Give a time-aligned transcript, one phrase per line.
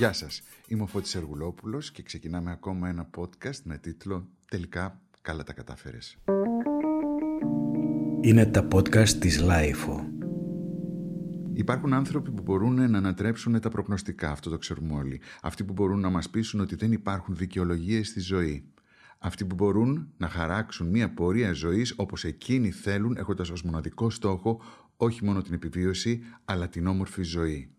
[0.00, 5.42] Γεια σας, είμαι ο Φώτης Εργουλόπουλος και ξεκινάμε ακόμα ένα podcast με τίτλο «Τελικά καλά
[5.42, 6.18] τα κατάφερες».
[8.20, 10.04] Είναι τα podcast της Lifeo.
[11.52, 15.20] Υπάρχουν άνθρωποι που μπορούν να ανατρέψουν τα προγνωστικά, αυτό το ξέρουμε όλοι.
[15.42, 18.64] Αυτοί που μπορούν να μας πείσουν ότι δεν υπάρχουν δικαιολογίες στη ζωή.
[19.18, 24.62] Αυτοί που μπορούν να χαράξουν μια πορεία ζωής όπως εκείνοι θέλουν, έχοντας ως μοναδικό στόχο
[24.96, 27.74] όχι μόνο την επιβίωση, αλλά την όμορφη ζωή.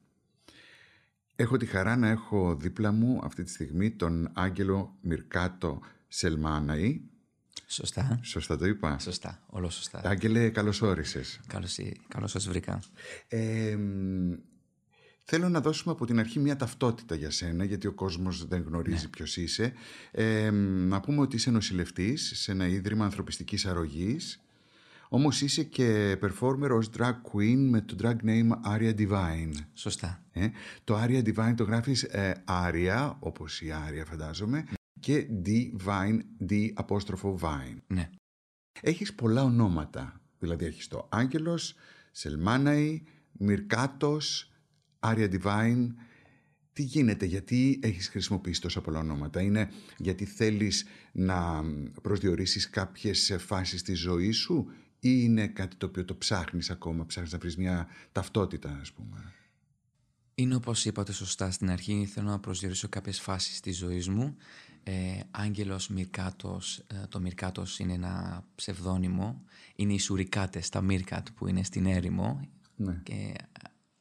[1.42, 7.02] Έχω τη χαρά να έχω δίπλα μου αυτή τη στιγμή τον Άγγελο Μυρκάτο Σελμάναη.
[7.68, 8.20] Σωστά.
[8.24, 9.00] Σωστά το είπα.
[9.00, 9.44] Σωστά.
[9.46, 10.02] Όλο σωστά.
[10.04, 11.40] Άγγελε, καλώς όρισες.
[11.48, 12.80] Καλώς, καλώς σας βρήκα.
[13.28, 13.78] Ε,
[15.24, 19.04] θέλω να δώσουμε από την αρχή μια ταυτότητα για σένα, γιατί ο κόσμος δεν γνωρίζει
[19.04, 19.10] Ναι.
[19.10, 19.74] ποιος είσαι.
[20.12, 24.42] Ε, να πούμε ότι είσαι νοσηλευτής σε ένα ίδρυμα ανθρωπιστικής αρρωγής.
[25.14, 29.54] Όμως είσαι και performer ως drag queen με το drag name Aria Divine.
[29.74, 30.24] Σωστά.
[30.32, 30.48] Ε,
[30.84, 34.64] το Aria Divine το γράφεις ε, Aria, όπως η Aria φαντάζομαι,
[35.00, 37.78] και Divine, D απόστροφο Vine.
[37.88, 38.10] Ναι.
[38.82, 41.76] Έχεις πολλά ονόματα, δηλαδή έχεις το Άγγελος,
[42.12, 44.52] Σελμάναη, Μυρκάτος,
[45.00, 45.88] Άρια Divine.
[46.74, 51.64] Τι γίνεται, γιατί έχεις χρησιμοποιήσει τόσα πολλά ονόματα; Είναι γιατί θέλεις να
[52.02, 54.68] προσδιορίσεις κάποιες φάσεις της ζωής σου
[55.04, 59.34] ή είναι κάτι το οποίο το ψάχνεις ακόμα, ψάχνεις να βρεις μια ταυτότητα ας πούμε.
[60.36, 64.36] Είναι όπως είπατε σωστά στην αρχή, θέλω να προσδιορίσω κάποιες φάσεις της ζωής μου.
[64.84, 69.44] Ε, Άγγελος Μυρκάτος, ε, το Μυρκάτος είναι ένα ψευδόνυμο.
[69.76, 72.48] Είναι οι Σουρικάτες, τα Μύρκατ που είναι στην έρημο.
[72.76, 73.00] Ναι.
[73.04, 73.34] Και ε,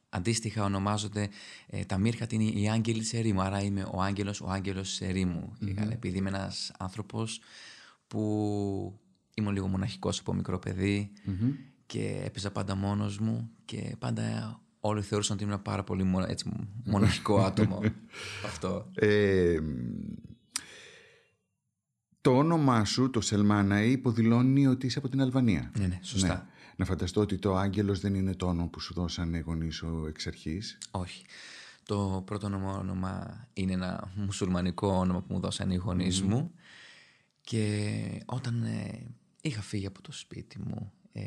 [0.09, 1.29] αντίστοιχα ονομάζονται,
[1.67, 3.41] ε, τα Μύρκατ είναι οι άγγελοι της ερήμου.
[3.41, 5.53] Άρα είμαι ο άγγελος, ο άγγελος της ερήμου.
[5.59, 7.39] Και καλά, επειδή είμαι ένας άνθρωπος
[8.07, 8.99] που
[9.33, 11.11] ήμουν λίγο μοναχικός από μικρό παιδί
[11.85, 16.49] και έπαιζα πάντα μόνος μου και πάντα όλοι θεωρούσαν ότι ήμουν πάρα πολύ μονο- έτσι,
[16.85, 17.79] μοναχικό άτομο.
[18.45, 18.89] Αυτό.
[18.93, 19.59] Ε,
[22.21, 25.71] το όνομά σου, το Σελμάναη, υποδηλώνει ότι είσαι από την Αλβανία.
[25.77, 26.47] Ναι, ναι, σωστά.
[26.75, 30.05] Να φανταστώ ότι το Άγγελος δεν είναι το όνομα που σου δώσανε οι γονείς σου
[30.09, 30.77] εξ αρχής.
[30.91, 31.25] Όχι.
[31.85, 36.51] Το πρώτο όνομα, όνομα είναι ένα μουσουλμανικό όνομα που μου δώσαν οι γονείς μου
[37.41, 39.05] και όταν ε,
[39.41, 41.21] είχα φύγει από το σπίτι μου ε,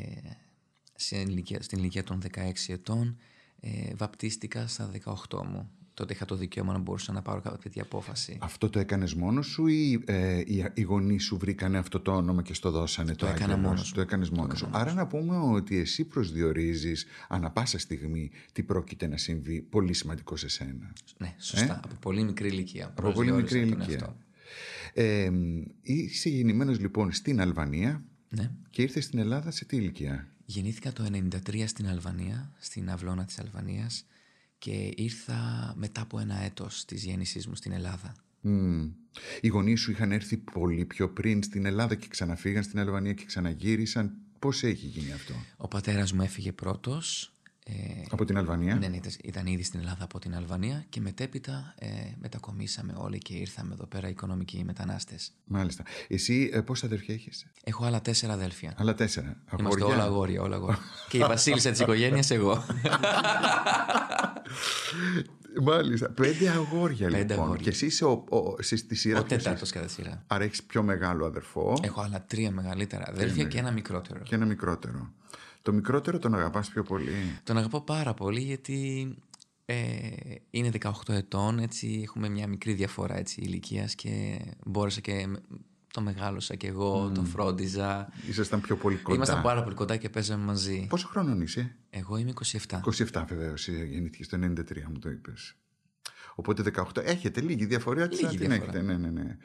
[0.94, 3.16] σε ηλικία- στην ηλικία των 16 ετών
[3.60, 4.90] ε, βαπτίστηκα στα
[5.28, 5.70] 18 μου.
[5.94, 8.38] Τότε είχα το δικαίωμα να μπορούσα να πάρω κάποια τέτοια απόφαση.
[8.40, 12.42] Αυτό το έκανες μόνος σου ή ε, οι, οι γονείς σου βρήκανε αυτό το όνομα
[12.42, 13.94] και στο δώσανε το, έκανα Άγγελος; μόνος μου.
[13.94, 14.68] Το έκανες μόνος σου.
[14.70, 20.36] Άρα να πούμε ότι εσύ προσδιορίζεις ανα πάσα στιγμή τι πρόκειται να συμβεί πολύ σημαντικό
[20.36, 20.92] σε σένα.
[21.18, 21.80] Ναι, σωστά.
[21.84, 22.84] Από πολύ μικρή ηλικία.
[22.84, 24.16] Ε; Από πολύ μικρή προσδιορίσα τον ηλικία.
[24.94, 25.00] Εαυτό.
[25.02, 25.30] Ε,
[25.82, 28.50] είσαι γεννημένος λοιπόν στην Αλβανία Ναι.
[28.70, 33.38] και ήρθες στην Ελλάδα σε τι ηλικία; Γεννήθηκα το 1993 στην Αλβανία, στην αυλώνα της
[33.38, 34.06] Αλβανίας
[34.58, 38.14] και ήρθα μετά από ένα έτος της γέννησής μου στην Ελλάδα.
[38.40, 38.90] Μμμ.
[39.40, 43.24] Οι γονείς σου είχαν έρθει πολύ πιο πριν στην Ελλάδα και ξαναφύγαν στην Αλβανία και
[43.24, 44.14] ξαναγύρισαν.
[44.38, 47.32] Πώς έχει γίνει αυτό; Ο πατέρας μου έφυγε πρώτος.
[47.66, 47.72] Ε,
[48.10, 48.74] Από την Αλβανία.
[48.74, 51.88] ναι, ναι, ήταν- ήταν ήδη στην Ελλάδα από την Αλβανία και μετέπειτα ε,
[52.20, 55.32] μετακομίσαμε όλοι και ήρθαμε εδώ πέρα οικονομικοί μετανάστες.
[55.44, 55.82] Μάλιστα.
[56.08, 58.74] Εσύ ε, πόσα αδερφιά έχεις; Έχω άλλα τέσσερα αδέλφια.
[58.76, 59.36] Άλλα τέσσερα.
[59.58, 59.86] Είμαστε Αγόρια.
[59.96, 60.78] όλα αγόρια, όλα αγόρια.
[61.10, 62.64] και η βασίλισσα της οικογένειας εγώ.
[65.62, 66.10] Μάλιστα.
[66.10, 67.38] Πέντε αγόρια Πέντε λοιπόν.
[67.44, 67.62] αγόρια.
[67.62, 70.24] Και εσύ είσαι ο, ο, στη, στη σειρά Ο ποιος τέταρτος είσαι; κατά σειρά.
[70.26, 74.20] Άρα έχεις πιο μεγάλο αδερφό Έχω άλλα τρία μεγαλύτερα αδέλφια και ένα μικρότερο.
[74.22, 75.12] και ένα μικρότερο.
[75.62, 77.10] Το μικρότερο τον αγαπάς πιο πολύ.
[77.44, 79.08] Τον αγαπώ πάρα πολύ γιατί
[79.64, 79.76] ε,
[80.50, 85.40] είναι 18 ετών, έτσι έχουμε μια μικρή διαφορά έτσι, ηλικίας και μπόρεσα και με-
[85.94, 88.12] το μεγάλωσα και εγώ, τον φρόντιζα.
[88.28, 89.16] Ήσασταν πιο πολύ κοντά.
[89.16, 90.86] Ήμασταν πάρα πολύ κοντά και παίζαμε μαζί.
[90.88, 92.32] Πόσο χρόνο είσαι; Εγώ είμαι
[92.68, 92.80] 27.
[93.12, 93.54] 27 βεβαίω,
[93.90, 95.54] γεννήθηκες το 93 μου το είπες.
[96.34, 97.04] Οπότε 18.
[97.04, 98.06] Έχετε λίγη διαφορά.
[98.06, 98.54] Λίγη την διαφορά.
[98.54, 98.82] έχετε.
[98.82, 99.36] Ναι, ναι, ναι.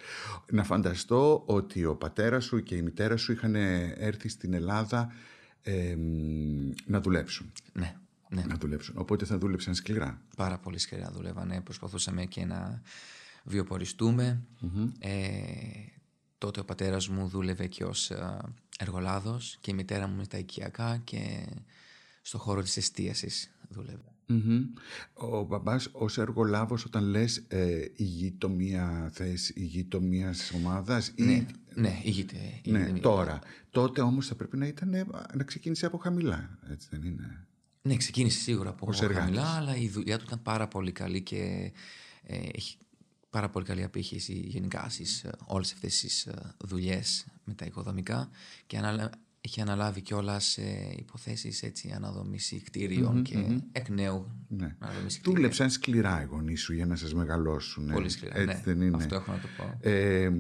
[0.52, 5.12] Να φανταστώ ότι ο πατέρας σου και η μητέρα σου είχαν έρθει στην Ελλάδα
[5.62, 7.52] ε, μ, να δουλέψουν.
[7.74, 7.96] Ναι,
[8.30, 8.44] ναι.
[8.48, 8.96] Να δουλέψουν.
[8.98, 10.22] Οπότε θα δούλεψαν σκληρά.
[10.36, 11.62] Πάρα πολύ σκληρά δουλεύανε.
[11.62, 12.82] Προσπαθούσαμε και να
[13.44, 14.42] βιοποριστουμε
[15.00, 15.10] Ε,
[16.40, 18.38] τότε ο πατέρας μου δούλευε και ως ε,
[18.80, 21.48] εργολάδος και η μητέρα μου με τα οικιακά και
[22.22, 24.04] στο χώρο της εστίασης δούλευε.
[24.32, 24.64] Μμμ.
[25.14, 31.24] Ο μπαμπάς ως εργολάβος όταν λες ε, ηγείτο μία θέση, ηγείτο μιας ομάδας ή...
[31.24, 32.62] Ναι, ναι, ηγείται.
[32.66, 33.00] Ναι, ηγείται.
[33.00, 33.40] τώρα.
[33.70, 37.48] Τότε όμως θα πρέπει να ήταν ε, να ξεκίνησε από χαμηλά, έτσι δεν είναι;
[37.82, 39.24] Ναι, ξεκίνησε σίγουρα από Ως εργάτης.
[39.24, 41.72] χαμηλά, αλλά η δουλειά του ήταν πάρα πολύ καλή και
[42.24, 42.78] ε, έχει
[43.30, 48.30] πάρα πολύ καλή απήχηση γενικά στις ε, όλες αυτές τις ε, δουλειές με τα οικοδομικά
[48.68, 49.10] και ανάλα-
[49.42, 54.76] είχε αναλάβει κιόλας ε, υποθέσεις έτσι αναδομήση κτίριων και εκ νέου Ναι.
[54.80, 55.36] αναδομήση κτίριων.
[55.36, 57.88] Δούλεψαν σκληρά οι γονείς σου για να σας μεγαλώσουν.
[57.94, 58.38] Πολύ σκληρά.
[58.38, 58.62] Έτσι ναι.
[58.66, 59.90] δεν είναι; Αυτό έχω να το πω.
[59.90, 60.32] Ε,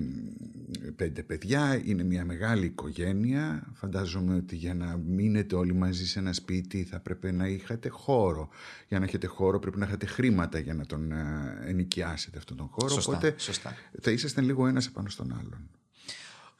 [0.95, 3.67] πέντε παιδιά, είναι μια μεγάλη οικογένεια.
[3.73, 8.49] Φαντάζομαι ότι για να μείνετε όλοι μαζί σε ένα σπίτι θα πρέπει να είχατε χώρο.
[8.87, 12.67] Για να έχετε χώρο πρέπει να είχατε χρήματα για να τον ε, ενοικιάσετε αυτόν τον
[12.67, 12.93] χώρο.
[12.93, 13.75] Σωστά, Οπότε σωστά.
[14.01, 15.69] θα ήσασταν λίγο ένας απάνω στον άλλον.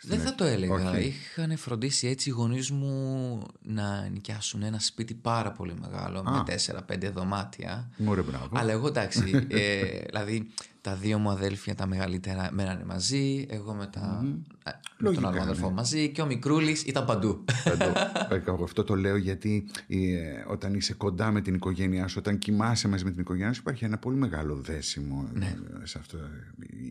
[0.01, 0.91] Δεν θα το έλεγα.
[0.91, 1.07] Όχι.
[1.07, 7.09] Είχαν φροντίσει έτσι οι γονείς μου να νοικιάσουν ένα σπίτι πάρα πολύ μεγάλο με τέσσερα-πέντε
[7.09, 7.89] δωμάτια.
[7.97, 8.50] Μωρέ μπράβο.
[8.51, 10.51] Αλλά εγώ εντάξει, ε, δηλαδή
[10.81, 15.31] τα δύο μου αδέλφια τα μεγαλύτερα μένανε μαζί, εγώ με, τα, ε, με Λογικά, τον
[15.31, 15.74] άλλο αδελφό ναι.
[15.74, 17.46] μαζί και ο μικρούλης ήταν παντού.
[17.64, 17.92] Παντού.
[18.30, 22.88] Ε, Αυτό το λέω γιατί ε, όταν είσαι κοντά με την οικογένειά σου, όταν κοιμάσαι
[22.88, 25.56] μαζί με την οικογένειά σου, υπάρχει ένα πολύ μεγάλο δέσιμο Ναι.
[25.81, 26.18] ε, σε αυτό.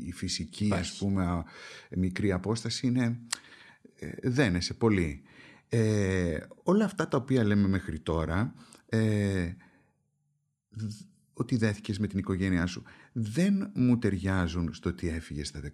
[0.07, 1.45] Η φυσική, ας πούμε, α,
[1.97, 3.19] μικρή απόσταση είναι
[3.99, 5.23] ε, δένεσαι πολύ.
[5.69, 8.55] Ε, όλα αυτά τα οποία λέμε μέχρι τώρα,
[8.89, 9.53] ε,
[10.69, 10.91] δ-
[11.33, 12.83] ότι δέθηκες με την οικογένειά σου,
[13.21, 15.69] δεν μου ταιριάζουν στο ότι έφυγες στα 16.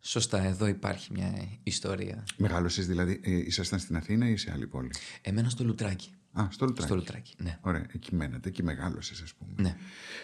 [0.00, 2.24] Σωστά, εδώ υπάρχει μια ιστορία.
[2.36, 4.90] Μεγάλωσες δηλαδή, ε, ήσασταν στην Αθήνα ή σε άλλη πόλη;
[5.22, 6.10] Εμένα στο Λουτράκι.
[6.32, 6.88] Α, στο Λουτράκι.
[6.88, 7.58] Στο Λουτράκι, ναι.
[7.60, 9.52] Ωραία, εκεί μένατε, εκεί μεγάλωσες ας πούμε.
[9.56, 9.76] Ναι.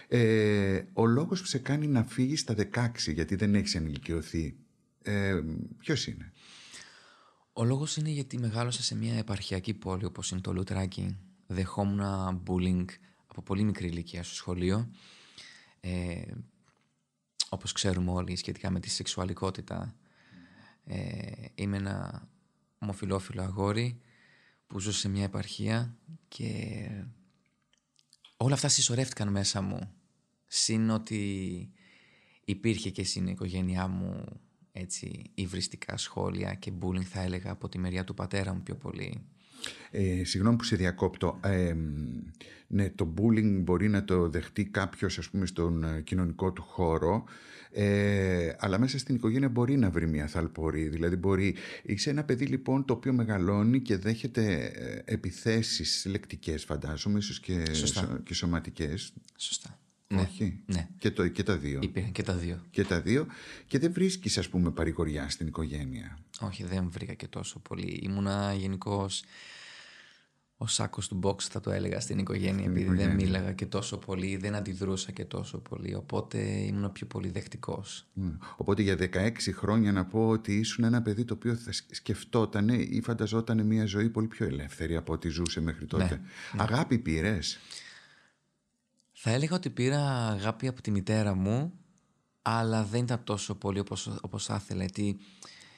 [0.09, 4.57] Ε, ο λόγος που σε κάνει να φύγεις στα 16, γιατί δεν έχεις ενηλικιωθεί,
[5.03, 5.41] ε,
[5.79, 6.33] ποιος είναι;
[7.53, 11.17] Ο λόγος είναι γιατί μεγάλωσα σε μια επαρχιακή πόλη όπως είναι το Λουτράκι.
[11.47, 12.01] Δεχόμουν
[12.47, 12.87] bullying
[13.27, 14.89] από πολύ μικρή ηλικία στο σχολείο.
[15.85, 16.23] Ε,
[17.49, 19.97] όπως ξέρουμε όλοι σχετικά με τη σεξουαλικότητα.
[20.85, 22.29] Ε, είμαι ένα
[22.79, 24.01] ομοφιλόφιλο αγόρι
[24.67, 25.97] που ζούσε σε μια επαρχία
[26.29, 26.89] και
[28.37, 29.93] όλα αυτά συσσωρεύτηκαν μέσα μου.
[30.47, 31.73] Συν ότι
[32.45, 34.41] υπήρχε και στην οικογένειά μου
[34.73, 39.27] έτσι υβριστικά σχόλια και bullying θα έλεγα από τη μεριά του πατέρα μου πιο πολύ.
[39.91, 41.39] Ε, συγγνώμη που σε διακόπτω.
[41.45, 41.75] Ε,
[42.67, 47.25] ναι, το bullying μπορεί να το δεχτεί κάποιος ας πούμε στον ε, κοινωνικό του χώρο
[47.75, 50.89] ε, αλλά μέσα στην οικογένεια μπορεί να βρει μια θαλπορή.
[50.89, 51.55] Δηλαδή μπορεί...
[51.83, 57.65] Είσαι ένα παιδί λοιπόν το οποίο μεγαλώνει και δέχεται ε, επιθέσεις λεκτικές φαντάζομαι ίσως και,
[57.73, 58.01] Σωστά.
[58.01, 59.13] σω- και σωματικές.
[59.37, 59.79] Σωστά.
[60.13, 60.63] Ναι, Όχι.
[60.67, 60.89] ναι.
[60.99, 61.79] Και, το, και τα δύο.
[61.83, 62.63] Υπήρχαν και τα δύο.
[62.71, 63.27] Και τα δύο.
[63.67, 68.01] Και δεν βρίσκεις ας πούμε παρηγοριά στην οικογένεια; Όχι, δεν βρήκα και τόσο πολύ.
[68.03, 69.23] Ήμουνα γενικώς
[70.63, 73.15] ο σάκος του box, θα το έλεγα στην οικογένεια, επειδή δεν οικογένεια.
[73.15, 75.95] μίλαγα και τόσο πολύ, δεν αντιδρούσα και τόσο πολύ.
[75.95, 77.85] Οπότε ήμουνα πιο πολύ δεκτικό.
[78.13, 78.29] Μμ.
[78.57, 83.01] Οπότε για 16 χρόνια να πω ότι ήσουν ένα παιδί το οποίο θα σκεφτόταν ή
[83.05, 86.21] φανταζόταν μια ζωή πολύ πιο ελεύθερη από ό,τι ζούσε μέχρι τότε.
[86.57, 87.59] Αγάπη πήρες;
[89.25, 91.73] Θα έλεγα ότι πήρα αγάπη από τη μητέρα μου,
[92.43, 94.81] αλλά δεν ήταν τόσο πολύ όπως, όπως θα ήθελα.
[94.81, 95.19] Γιατί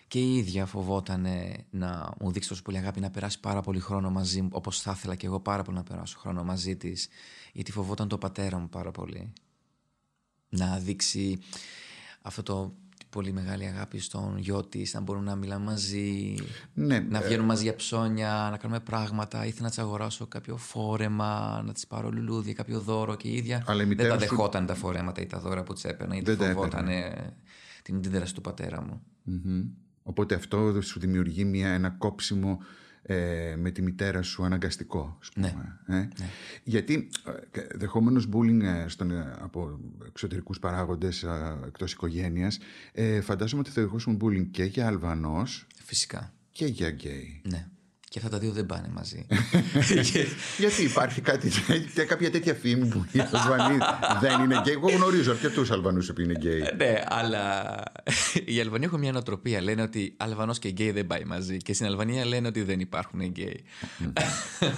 [0.09, 1.27] και η ίδια φοβόταν
[1.71, 4.93] να μου δείξει τόσο πολύ αγάπη, να περάσει πάρα πολύ χρόνο μαζί μου, όπως θα
[4.97, 7.09] ήθελα και εγώ πάρα πολύ να περάσω χρόνο μαζί της,
[7.53, 9.33] γιατί φοβόταν το πατέρα μου πάρα πολύ.
[10.49, 11.39] Να δείξει
[12.23, 12.75] αυτό το
[13.15, 16.35] πολύ μεγάλη αγάπη στον γιο της, να μπορούμε να μιλάμε μαζί,
[16.75, 19.47] Ναι, να βγαίνουμε μαζί για ψώνια, να κάνουμε πράγματα.
[19.47, 23.63] Ήθελα να της αγοράσω κάποιο φόρεμα, να της πάρω λουλούδια, κάποιο δώρο και η ίδια.
[23.67, 26.15] Αλλά η δεν μητέρα τα σου- δεχόταν τα φορέματα ή τα δώρα που της έπαιρνα,
[26.15, 26.89] γιατί Δεν τα φοβόταν
[27.83, 29.03] την αντίδραση του πατέρα μου.
[29.23, 29.63] Μμμ.
[30.03, 32.59] Οπότε αυτό σου δημιουργεί μια, ένα κόψιμο
[33.07, 35.79] ε, με τη μητέρα σου αναγκαστικό, ας πούμε.
[35.87, 36.09] ε.
[36.65, 37.09] Γιατί
[37.51, 42.59] ε, δεχόμενος bullying ε, στον, ε, από εξωτερικούς παράγοντες ε, εκτός οικογένειας,
[42.93, 46.33] ε, φαντάζομαι ότι θα δεχόσουν bullying και για Αλβανός Φυσικά.
[46.53, 47.41] και για γκέι.
[47.45, 47.69] Ναι.
[48.15, 49.27] Και αυτά τα δύο δεν πάνε μαζί.
[50.59, 51.51] Γιατί υπάρχει κάτι,
[51.95, 53.79] τε- κάποια τέτοια φήμη που οι Αλβανοί
[54.21, 54.73] δεν είναι γκέι.
[54.73, 56.63] Εγώ γνωρίζω αρκετούς Αλβανούς που είναι γκέι.
[56.77, 57.73] ναι, αλλά
[58.45, 59.63] οι Αλβανοί έχουν μια νοοτροπία.
[59.63, 61.57] Λένε ότι Αλβανός και γκέι δεν πάει μαζί.
[61.57, 63.65] Και στην Αλβανία λένε ότι δεν υπάρχουν γκέι.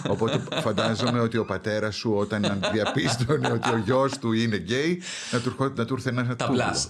[0.08, 5.02] Οπότε φαντάζομαι ότι ο πατέρας σου όταν διαπίστωνε ότι ο γιος του είναι γκέι
[5.32, 6.88] να του, ερχό- να του ήρθε ένας Ταμπλάς.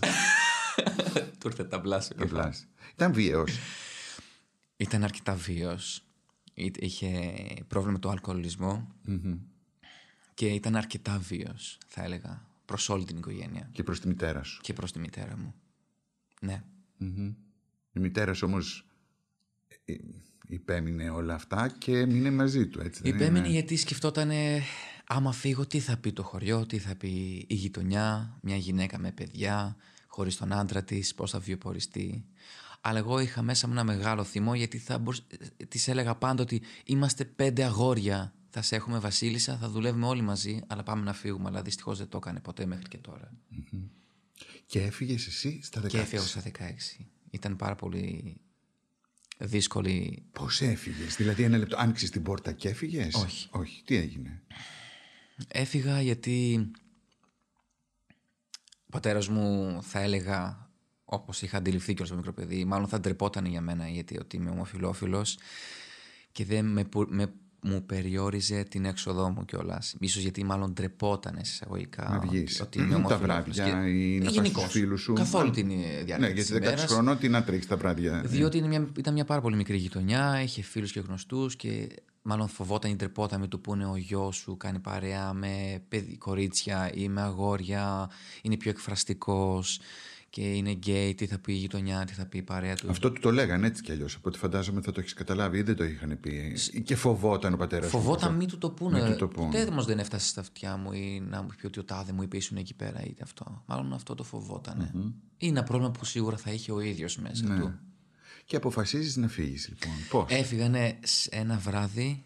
[1.39, 2.33] Του ήρθε ταμπλά στο κεφάλι.
[2.33, 2.67] Ταμπλάς.
[2.95, 3.59] Ήταν βίαιος.
[4.77, 6.01] Ήταν αρκετά βίαιος.
[6.59, 7.35] Είτε- Είχε
[7.69, 8.95] πρόβλημα με το αλκοολισμο
[10.35, 14.61] και ήταν αρκετά βίος, θα έλεγα, προς όλη την οικογένεια και προς τη μητέρα σου.
[14.63, 15.55] και προς τη μητέρα μου.
[16.41, 16.63] Ναι.
[17.93, 18.87] Η μητέρα σου όμως
[19.85, 19.95] ε,
[20.49, 24.31] υπέμεινε όλα αυτά και μείνε μαζί του, έτσι δεν Υπέμενε είναι; γιατί σκεφτόταν
[25.07, 29.13] άμα φύγω τι θα πει το χωριό, τι θα πει η γειτονιά, μια γυναίκα με
[29.13, 32.25] παιδιά, χωρίς τον άντρα της, πώς θα βιοποριστεί.
[32.89, 35.23] Αλλά εγώ είχα μέσα μου ένα μεγάλο θυμό γιατί θα μπορούσα,
[35.69, 40.61] της έλεγα πάντα ότι είμαστε πέντε αγόρια, θα σε έχουμε βασίλισσα, θα δουλεύουμε όλοι μαζί,
[40.67, 41.49] αλλά πάμε να φύγουμε.
[41.49, 43.33] Αλλά δυστυχώς δεν το έκανε ποτέ μέχρι και τώρα.
[44.67, 45.87] Και έφυγες εσύ στα 16.
[45.89, 47.07] Και έφυγα στα 16.
[47.31, 48.37] Ήταν πάρα πολύ
[49.39, 50.25] δύσκολη.
[50.33, 53.49] Πώς έφυγες, Δηλαδή, ένα λεπτό, άνοιξες την πόρτα και έφυγες; Όχι.
[53.51, 53.83] Όχι.
[53.85, 54.43] Τι έγινε;
[55.49, 56.71] Έφυγα γιατί
[58.87, 60.66] ο πατέρας μου θα έλεγα,
[61.09, 64.51] όπως είχα αντιληφθεί και ω μικρό παιδί, μάλλον θα ντρεπόταν για μένα γιατί ότι είμαι
[64.51, 65.27] ομοφυλόφιλο
[66.33, 69.97] και δεν με, που- με- μου περιόριζε την έξοδό μου κιόλας.
[70.09, 72.09] σω γιατί μάλλον ντρεπόταν εισαγωγικά.
[72.09, 72.61] Να ότι- βγεις.
[72.61, 73.57] Ότι είμαι Τα ομοφυλόφιλος.
[73.57, 75.13] βράδια Και- ή να πας γενικώς, στους φίλους σου.
[75.13, 75.53] Καθόλου Α.
[75.53, 76.93] την διάρκεια Ναι, της γιατί 16 ημέρας.
[76.93, 78.23] χρονών τι να τρέξεις τα βράδια.
[78.27, 81.89] Διότι είναι μια, ήταν μια πάρα πολύ μικρή γειτονιά, είχε φίλους και γνωστούς και
[82.23, 86.91] μάλλον φοβόταν ή ντρεπόταν με του πούνε ο γιος σου κάνει παρέα με παιδί, κορίτσια
[86.95, 88.11] ή με αγόρια,
[88.43, 89.81] είναι πιο εκφραστικός
[90.31, 92.91] και είναι γκέι, τι θα πει η γειτονιά, τι θα πει η παρέα του.
[92.91, 94.15] Αυτό του το λέγανε έτσι κι αλλιώς.
[94.15, 96.57] Από ό,τι φαντάζομαι θα το έχεις καταλάβει ή δεν το είχαν πει.
[96.73, 99.03] Ή Και φοβόταν ο πατέρας Φοβόταν μη του το πούνε.
[99.03, 99.47] Μη του το πούνε.
[99.47, 102.23] Ποτέ όμως δεν έφτασε στα αυτιά μου ή να μου πει ότι ο τάδε μου
[102.23, 103.63] είπε ήσουν εκεί πέρα ή αυτό.
[103.67, 104.91] Μάλλον αυτό το φοβότανε.
[105.39, 107.59] Ή ένα πρόβλημα που σίγουρα θα είχε ο ίδιος μέσα Ναι.
[107.61, 107.75] του.
[108.45, 109.93] Και αποφασίζεις να φύγεις λοιπόν.
[110.11, 112.25] Πώς; Έφυγανε σ- ένα βράδυ.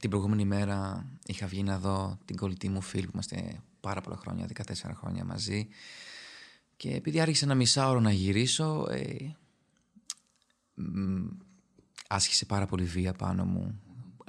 [0.00, 4.16] Την προηγούμενη μέρα είχα βγει να δω την κολλητή μου φίλη που είμαστε πάρα πολλά
[4.16, 5.68] χρόνια, 14 χρόνια μαζί.
[6.82, 9.36] Και επειδή άρχισε ένα μισάωρο να γυρίσω, ε,
[10.74, 11.26] μ,
[12.08, 13.80] άσκησε πάρα πολύ βία πάνω μου.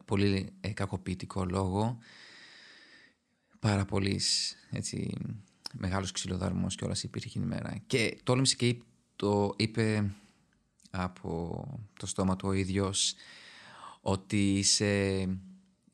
[0.05, 1.97] Πολύ ε, κακοποιητικό λόγο.
[3.59, 4.21] Πάρα πολύ
[4.71, 5.15] έτσι,
[5.73, 7.77] μεγάλος ξυλοδαρμός και όλα υπήρχε εκείνη η μέρα.
[7.87, 8.83] Και τόλμησε και είπε-
[9.15, 10.11] το είπε
[10.91, 11.63] από
[11.99, 13.15] το στόμα του ο ίδιος
[14.01, 15.25] ότι είσαι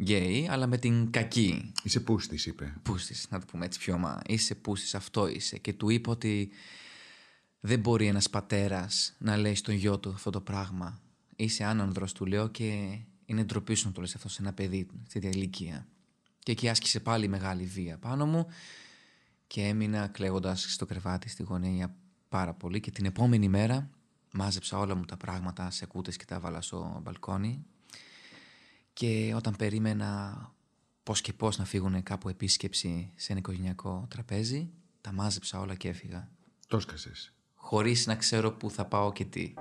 [0.04, 1.72] γκέι αλλά με την κακή.
[1.84, 2.76] Είσαι πούστης, είπε.
[2.82, 5.58] πούστης να το πούμε έτσι πιο μα είσαι πούστης αυτό είσαι.
[5.58, 6.52] Και του είπε ότι
[7.60, 11.02] δεν μπορεί ένας πατέρας να λέει στον γιο του αυτό το πράγμα.
[11.36, 14.88] Είσαι άνανδρος του λέω και είναι ντροπή σου να το λες αυτό σε ένα παιδί
[15.08, 15.88] στη τέτοια ηλικία
[16.50, 18.46] και εκεί άσκησε πάλι μεγάλη βία πάνω μου
[19.48, 21.96] και έμεινα κλαίγοντας στο κρεβάτι στη γωνία
[22.30, 22.80] πάρα πολύ.
[22.80, 23.90] Και την επόμενη μέρα
[24.32, 27.66] μάζεψα όλα μου τα πράγματα σε κούτες και τα βάλα στο μπαλκόνι
[29.00, 30.36] και όταν περίμενα
[31.04, 34.70] πώς και πώς να φύγουν κάπου επίσκεψη σε ένα οικογενειακό τραπέζι
[35.02, 36.30] τα μάζεψα όλα και έφυγα
[36.68, 37.34] Το σκασες.
[37.54, 39.54] χωρίς να ξέρω πού θα πάω και τι.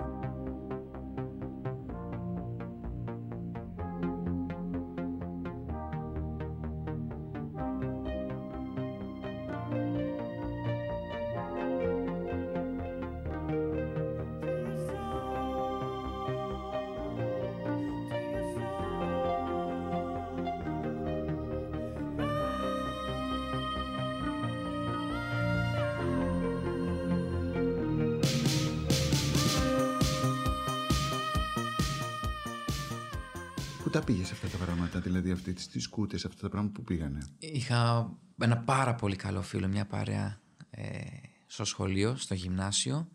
[33.89, 37.19] Πού τα πήγες αυτά τα πράγματα, δηλαδή αυτέ τις σκούτε, αυτά τα πράγματα που πήγανε;
[37.39, 40.99] Είχα ένα πάρα πολύ καλό φίλο, μια παρέα ε,
[41.45, 43.09] στο σχολείο, στο γυμνάσιο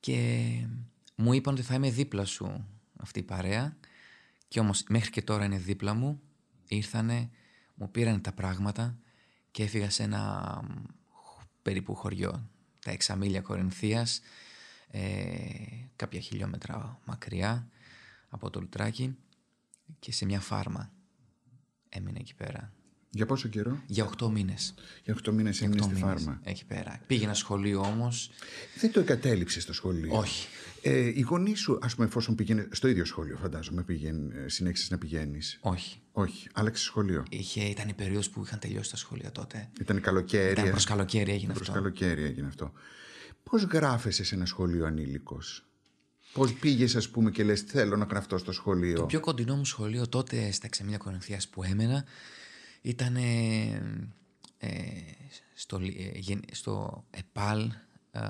[0.00, 0.40] και
[1.14, 3.76] μου είπαν ότι θα είμαι δίπλα σου αυτή η παρέα
[4.48, 6.20] και όμως μέχρι και τώρα είναι δίπλα μου
[6.68, 7.30] ήρθανε,
[7.74, 8.98] μου πήραν τα πράγματα
[9.50, 10.82] και έφυγα σε ένα μ,
[11.62, 12.50] περίπου χωριό
[12.84, 14.20] τα εξαμίλια Κορινθίας
[14.90, 15.00] ε,
[15.96, 17.68] κάποια χιλιόμετρα μακριά
[18.28, 19.16] από το Λουτράκι
[19.98, 20.92] και σε μια φάρμα
[21.88, 22.72] έμεινα εκεί πέρα
[23.10, 24.74] Για πόσο καιρό, για 8 μήνες.
[25.04, 26.40] Για 8 μήνες έμεινε Οκτώ στη μήνες φάρμα.
[26.44, 27.00] Εκεί πέρα.
[27.06, 28.30] Πήγαινα σχολείο όμως.
[28.80, 30.16] Δεν το εγκατέλειψες στο σχολείο.
[30.16, 30.48] Όχι.
[30.82, 34.98] Ε, οι γονείς σου, ας πούμε, εφόσον πήγαινε στο ίδιο σχολείο, φαντάζομαι, πήγαινε, συνέχισες να
[34.98, 35.58] πηγαίνεις.
[35.60, 36.00] Όχι.
[36.12, 37.24] Όχι, άλλαξες σχολείο.
[37.30, 39.70] Είχε, ήταν η περίοδος που είχαν τελειώσει τα σχολεία τότε.
[39.80, 40.52] Ήταν καλοκαίρι.
[40.52, 41.80] Ήταν προς καλοκαίρι έγινε Προς αυτό.
[41.80, 42.72] καλοκαίρι έγινε αυτό.
[43.42, 45.67] Πώς γράφεσαι σε ένα σχολείο ανήλικος,
[46.32, 48.96] Πώς πήγες, ας πούμε, και λες: Θέλω να γραφτώ στο σχολείο.
[48.96, 52.04] Το πιο κοντινό μου σχολείο τότε στα Εξαμίλια Κορινθίας που έμενα
[52.82, 54.02] ήταν ε,
[54.58, 54.70] ε,
[55.54, 57.70] στο, λι- ε, γεν- στο ΕΠΑΛ
[58.10, 58.20] ε,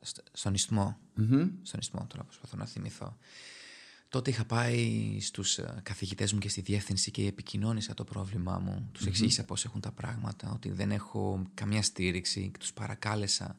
[0.00, 0.98] στο- στον ισθμο
[1.62, 3.16] Στον Ισθμό τώρα προσπαθώ να θυμηθώ.
[4.08, 8.88] Τότε είχα πάει στους ε, καθηγητές μου και στη διεύθυνση και επικοινώνησα το πρόβλημά μου.
[8.92, 13.58] Τους εξήγησα πώς έχουν τα πράγματα, ότι δεν έχω καμιά στήριξη και τους παρακάλεσα.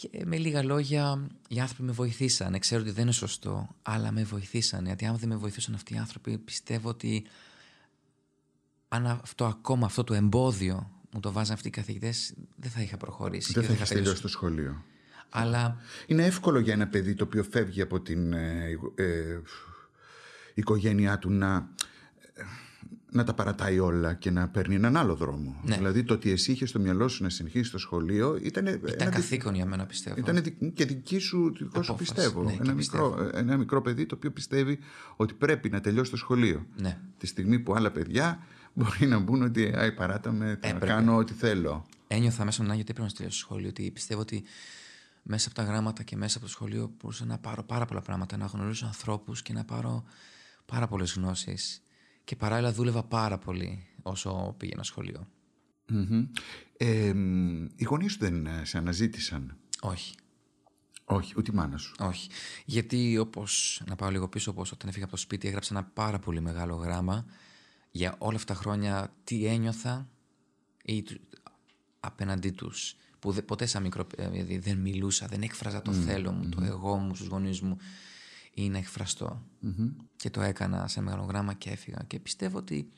[0.00, 2.58] Και με λίγα λόγια οι άνθρωποι με βοηθήσανε.
[2.58, 4.86] Ξέρω ότι δεν είναι σωστό, αλλά με βοηθήσανε.
[4.86, 7.26] Γιατί αν δεν με βοηθούσαν αυτοί οι άνθρωποι, πιστεύω ότι
[8.88, 12.96] αν αυτό ακόμα, αυτό το εμπόδιο μου το βάζαν αυτοί οι καθηγητές, δεν θα είχα
[12.96, 13.52] προχωρήσει.
[13.52, 14.84] Δεν και θα είχα έχει τελειώσει το σχολείο.
[15.28, 15.76] Αλλά
[16.06, 19.40] Είναι εύκολο για ένα παιδί το οποίο φεύγει από την ε, ε,
[20.54, 21.68] οικογένειά του να,
[23.10, 25.60] να τα παρατάει όλα και να παίρνει έναν άλλο δρόμο.
[25.64, 25.76] Ναι.
[25.76, 29.54] Δηλαδή το ότι εσύ είχες στο μυαλό σου να συνεχίσεις το σχολείο ήταν, ήταν καθήκον
[29.54, 30.16] για μένα, πιστεύω.
[30.18, 32.42] ήταν δι- και δική σου, δικό σου Απόφαση, πιστεύω.
[32.42, 33.08] ναι, και ένα, πιστεύω.
[33.08, 34.78] μικρό, ένα μικρό παιδί το οποίο πιστεύει
[35.16, 36.66] ότι πρέπει να τελειώσει το σχολείο.
[36.76, 36.98] Ναι.
[37.18, 38.38] Τη στιγμή που άλλα παιδιά
[38.74, 40.86] μπορεί να μπουν ότι «Άι, παράτα με, θα Έπρεπε.
[40.86, 41.86] κάνω ό,τι θέλω.
[42.06, 43.68] Ένιωθα μέσα στον Άγιο ότι έπρεπε να τελειώσω το σχολείο.
[43.68, 44.42] Ότι πιστεύω ότι
[45.22, 48.36] μέσα από τα γράμματα και μέσα από το σχολείο μπορούσα να πάρω πάρα πολλά πράγματα,
[48.36, 50.04] να γνωρίσω ανθρώπους και να πάρω
[50.66, 51.82] πάρα πολλές γνώσεις.
[52.28, 55.28] Και παράλληλα δούλευα πάρα πολύ όσο πήγαινα σχολείο.
[56.76, 57.14] Ε,
[57.76, 60.14] οι γονείς σου δεν ε, σε αναζήτησαν; Όχι.
[61.04, 62.30] Όχι, ούτε η μάνα σου; Όχι.
[62.64, 66.18] Γιατί όπως, να πάω λίγο πίσω, όπως όταν έφυγα από το σπίτι έγραψα ένα πάρα
[66.18, 67.24] πολύ μεγάλο γράμμα
[67.90, 70.08] για όλα αυτά τα χρόνια τι ένιωθα
[70.82, 71.04] ή
[72.00, 76.48] απέναντί τους που δε, ποτέ σαν μικρό δηλαδή δεν μιλούσα, δεν έκφραζα το θέλω μου,
[76.48, 77.78] το εγώ μου στους γονείς μου
[78.62, 79.42] ή να εκφραστώ.
[80.16, 82.04] Και το έκανα σε μεγάλο γράμμα και έφυγα.
[82.06, 82.90] Και πιστεύω ότι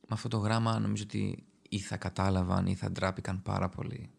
[0.00, 4.10] με αυτό το γράμμα νομίζω ότι ή θα κατάλαβαν ή θα ντράπηκαν πάρα πολύ.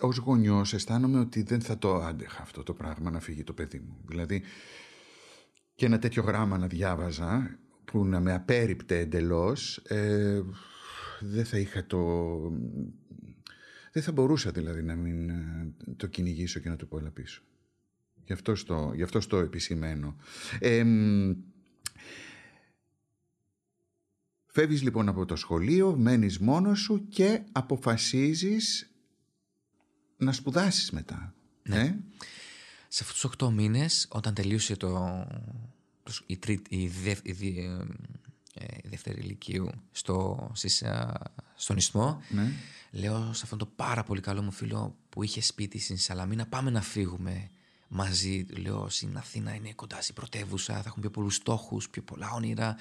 [0.00, 3.78] Ω γονιός, αισθάνομαι ότι δεν θα το άντεχα αυτό το πράγμα να φύγει το παιδί
[3.78, 3.96] μου.
[4.06, 4.42] Δηλαδή,
[5.74, 10.42] και ένα τέτοιο γράμμα να διάβαζα που να με απέριπτε εντελώς, ε,
[11.20, 12.38] δεν θα είχα το.
[13.92, 17.42] Δεν θα μπορούσα δηλαδή να μην ε, το κυνηγήσω και να το πω έλα πίσω.
[18.30, 20.16] Γι' αυτό στο, γι αυτό στο επισημένω.
[20.58, 20.84] Ε,
[24.46, 28.90] φεύγεις λοιπόν από το σχολείο, μένεις μόνος σου και αποφασίζεις
[30.16, 31.34] να σπουδάσεις μετά.
[31.62, 31.80] Ναι.
[31.80, 31.98] Ε;
[32.88, 35.26] Σε αυτούς τους 8 μήνες, όταν τελείωσε το,
[36.26, 37.58] η, τρίτη, η, η,
[38.54, 40.84] ε, δεύτερη ηλικίου στο, στις,
[41.54, 42.52] στον Ισθμό, ναι.
[42.90, 46.70] λέω σε αυτόν τον πάρα πολύ καλό μου φίλο που είχε σπίτι στην Σαλαμίνα, πάμε
[46.70, 47.50] να φύγουμε
[47.92, 48.46] μαζί.
[48.56, 52.76] Λέω στην Αθήνα είναι κοντά στην πρωτεύουσα, θα έχουμε πιο πολλούς στόχους, πιο πολλά όνειρα,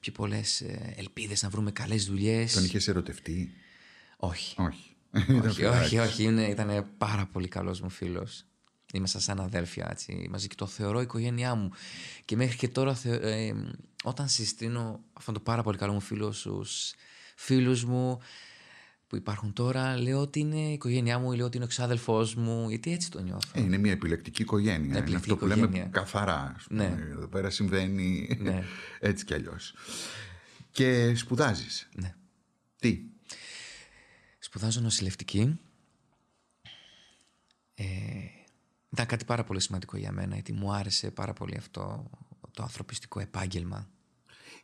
[0.00, 2.52] πιο πολλές ε, ελπίδες να βρούμε καλές δουλειές.
[2.52, 3.52] Τον είχες ερωτευτεί;
[4.16, 4.54] Όχι.
[4.60, 4.96] Όχι.
[5.46, 8.44] όχι, όχι, όχι, ήταν πάρα πολύ καλός μου φίλος.
[8.92, 11.70] Είμαστε σαν αδέρφια έτσι, μαζί και το θεωρώ η οικογένειά μου.
[12.24, 13.52] Και μέχρι και τώρα, ε,
[14.02, 16.94] όταν συστήνω αυτόν τον πάρα πολύ καλό μου φίλο στους
[17.36, 18.20] φίλους μου,
[19.08, 22.68] που υπάρχουν τώρα, λέω ότι είναι η οικογένειά μου, λέω ότι είναι ο εξάδελφός μου,
[22.68, 23.50] γιατί έτσι το νιώθω.
[23.52, 24.76] Ε, είναι μια επιλεκτική οικογένεια.
[24.76, 25.70] Επιλεκτική είναι αυτό που οικογένεια.
[25.78, 26.56] λέμε καθαρά.
[26.68, 26.96] Ναι.
[27.10, 28.62] Εδώ πέρα συμβαίνει Ναι.
[29.00, 29.74] έτσι κι αλλιώς.
[30.70, 31.88] Και σπουδάζεις.
[31.94, 32.14] Ναι.
[32.78, 33.00] Τι;
[34.38, 35.58] Σπουδάζω νοσηλευτική.
[37.74, 37.84] Ε,
[38.90, 42.10] ήταν κάτι πάρα πολύ σημαντικό για μένα, γιατί μου άρεσε πάρα πολύ αυτό
[42.52, 43.88] το ανθρωπιστικό επάγγελμα.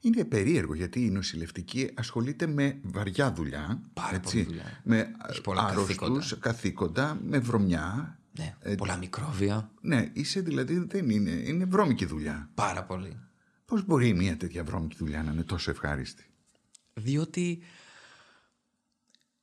[0.05, 3.81] Είναι περίεργο γιατί η νοσηλευτική ασχολείται με βαριά δουλειά.
[3.93, 4.81] Πάρα έτσι, πολύ δουλειά.
[4.85, 6.37] Με Έχεις πολλά άρρωστους, καθήκοντα.
[6.40, 8.19] καθήκοντα, με βρωμιά.
[8.38, 9.71] Ναι, Ε, πολλά μικρόβια.
[9.81, 12.51] Ναι, είσαι δηλαδή δεν είναι, είναι βρώμικη δουλειά.
[12.55, 13.19] Πάρα πολύ.
[13.64, 16.27] Πώς μπορεί μια τέτοια βρώμικη δουλειά να είναι τόσο ευχάριστη;
[16.95, 17.62] Διότι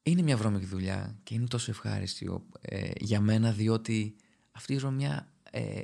[0.03, 4.15] είναι μια βρώμικη δουλειά και είναι τόσο ευχάριστη ο- ε, για μένα διότι
[4.51, 5.81] αυτή η βρωμιά, ε,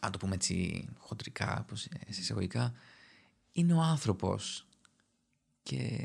[0.00, 2.72] αν το πούμε έτσι χοντρικά, όπως, ε, σε εισαγωγικά,
[3.58, 4.66] είναι ο άνθρωπος
[5.62, 6.00] και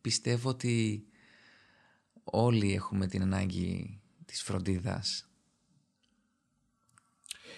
[0.00, 1.04] πιστεύω ότι
[2.24, 5.28] όλοι έχουμε την ανάγκη της φροντίδας.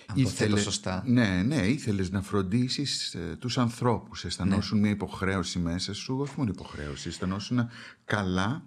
[0.07, 1.03] Αν το θέτω σωστά.
[1.07, 4.25] Ναι, ναι, ήθελες να φροντίσεις ε, τους ανθρώπους.
[4.25, 7.69] Αισθανόσουν μια υποχρέωση μέσα σου, όχι μόνο υποχρέωση, αισθανόσουν
[8.05, 8.65] καλά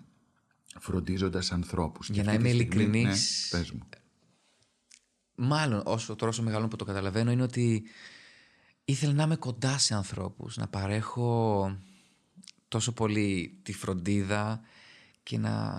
[0.80, 2.08] φροντίζοντας ανθρώπους.
[2.08, 3.88] Και Για να αυτή τη είμαι στιγμή- ειλικρινής, Ναι, πες μου.
[5.36, 7.84] Μάλλον όσο τώρα όσο μεγαλώνω που το καταλαβαίνω είναι ότι
[8.92, 11.78] ήθελα να είμαι κοντά σε ανθρώπους, να παρέχω
[12.68, 14.62] τόσο πολύ τη φροντίδα
[15.24, 15.78] και να,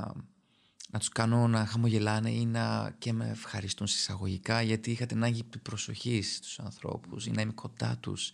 [0.91, 5.43] να τους κάνω να χαμογελάνε ή να και με ευχαριστούν συσσαγωγικά γιατί είχα την ανάγκη
[5.43, 8.33] του προσοχή στους ανθρώπους ή να είμαι κοντά τους.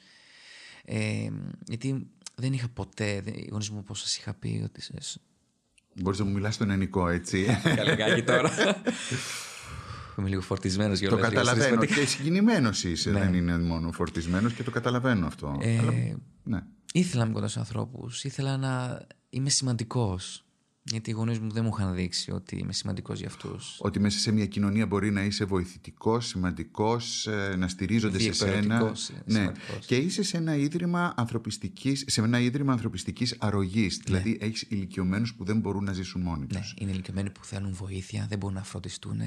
[0.84, 1.28] Ε,
[1.66, 4.82] γιατί δεν είχα ποτέ, δεν- οι γονείς μου όπως σας είχα πει ότι
[5.94, 7.46] Μπορείς να μου μιλάς στον ελληνικό, έτσι.
[7.76, 8.50] Καλεγάκι τώρα.
[10.18, 12.00] Είμαι λίγο φορτισμένος για το όλα τα καταλαβαίνω συναισθηματικά.
[12.00, 13.18] και συγκινημένος είσαι, Ναι.
[13.18, 15.56] δεν είναι μόνο φορτισμένος και το καταλαβαίνω αυτό.
[15.60, 15.92] Ε, Αλλά,
[16.44, 16.62] ναι.
[16.92, 18.24] Ήθελα να είμαι κοντά στους ανθρώπους.
[18.24, 20.40] Ήθελα να είμαι σημαντικός.
[20.88, 23.76] Γιατί οι γονείς μου δεν μου είχαν δείξει ότι είμαι σημαντικός για αυτούς.
[23.80, 28.52] Ότι μέσα σε μια κοινωνία μπορεί να είσαι βοηθητικός, σημαντικός, ε, να στηρίζονται σε σένα.
[28.52, 29.38] Διεκπαιρεωτικός, ε, Ναι.
[29.38, 29.86] σημαντικός.
[29.86, 34.00] Και είσαι σε ένα ίδρυμα ανθρωπιστικής, σε ένα ίδρυμα ανθρωπιστικής αρρωγής.
[34.04, 36.74] Δηλαδή έχεις ηλικιωμένους που δεν μπορούν να ζήσουν μόνοι Ναι, τους.
[36.78, 39.20] είναι ηλικιωμένοι που θέλουν βοήθεια, δεν μπορούν να φροντιστούν,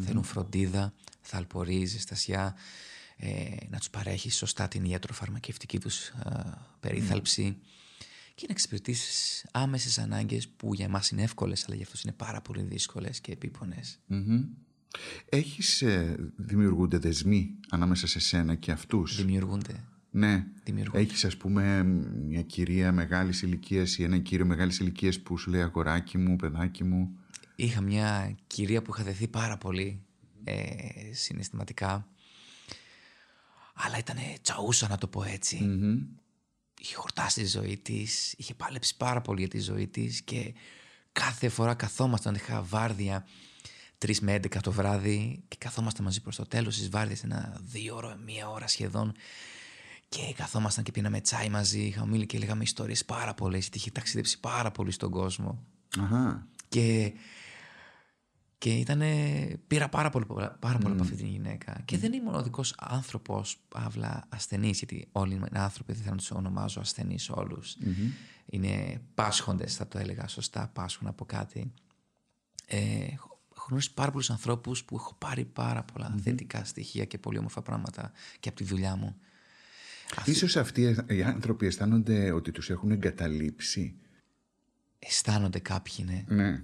[0.00, 2.56] θέλουν φροντίδα, θαλπορή, ζεστασιά,
[3.16, 6.12] ε, να τους παρέχεις σωστά την ιατροφαρμακευτική τους
[6.80, 7.56] περίθαλψη
[8.34, 12.40] και να εξυπηρετήσεις άμεσες ανάγκες που για εμάς είναι εύκολες, αλλά για αυτούς είναι πάρα
[12.40, 13.98] πολύ δύσκολες και επίπονες.
[14.06, 14.44] Μμμ.
[15.28, 19.84] Έχεις, ε, δημιουργούνται δεσμοί ανάμεσα σε σένα και αυτούς; Δημιουργούνται.
[20.10, 20.46] Ναι.
[20.64, 21.00] Δημιουργούνται.
[21.00, 21.82] Έχεις ας πούμε
[22.26, 26.84] μια κυρία μεγάλης ηλικίας ή έναν κύριο μεγάλης ηλικίας που σου λέει αγοράκι μου, παιδάκι
[26.84, 27.18] μου.
[27.56, 30.02] Είχα μια κυρία που είχα δεθεί πάρα πολύ
[30.44, 32.08] ε, συναισθηματικά.
[33.74, 35.56] Αλλά ήταν τσαούσα να το πω έτσι.
[35.56, 35.98] Μμμ.
[36.80, 40.54] Είχε χορτάσει τη ζωή της, είχε πάλεψει πάρα πολύ για τη ζωή της και
[41.12, 43.26] κάθε φορά καθόμασταν, είχα βάρδια.
[43.98, 47.96] 3 με 11 το βράδυ και καθόμαστε μαζί προς το τέλος της βάρδιας ένα δύο
[47.96, 49.14] ώρα, μία ώρα σχεδόν
[50.08, 54.40] και καθόμασταν και πίναμε τσάι μαζί, είχαμε και λέγαμε ιστορίες πάρα πολλές γιατί είχε ταξιδέψει
[54.40, 55.64] πάρα πολύ στον κόσμο
[55.98, 56.46] Αχα.
[56.68, 57.12] και,
[58.58, 59.02] και ήταν,
[59.66, 60.26] πήρα πάρα πολύ,
[60.58, 65.08] πάρα πολύ από αυτή την γυναίκα και δεν ήμουν ο δικός άνθρωπος παύλα ασθενής γιατί
[65.12, 67.76] όλοι είναι άνθρωποι δεν θα τους ονομάζω ασθενείς όλους
[68.46, 71.72] είναι πάσχοντες θα το έλεγα σωστά πάσχουν από κάτι
[72.66, 72.78] ε,
[73.12, 77.62] έχω γνωρίσει πάρα πολλούς ανθρώπους που έχω πάρει πάρα πολλά θετικά στοιχεία και πολύ όμορφα
[77.62, 79.16] πράγματα και από τη δουλειά μου.
[80.24, 83.94] Ίσως αυτοί οι άνθρωποι αισθάνονται ότι τους έχουν εγκαταλείψει.
[84.98, 86.24] Αισθάνονται κάποιοι, ναι.
[86.28, 86.62] Ναι.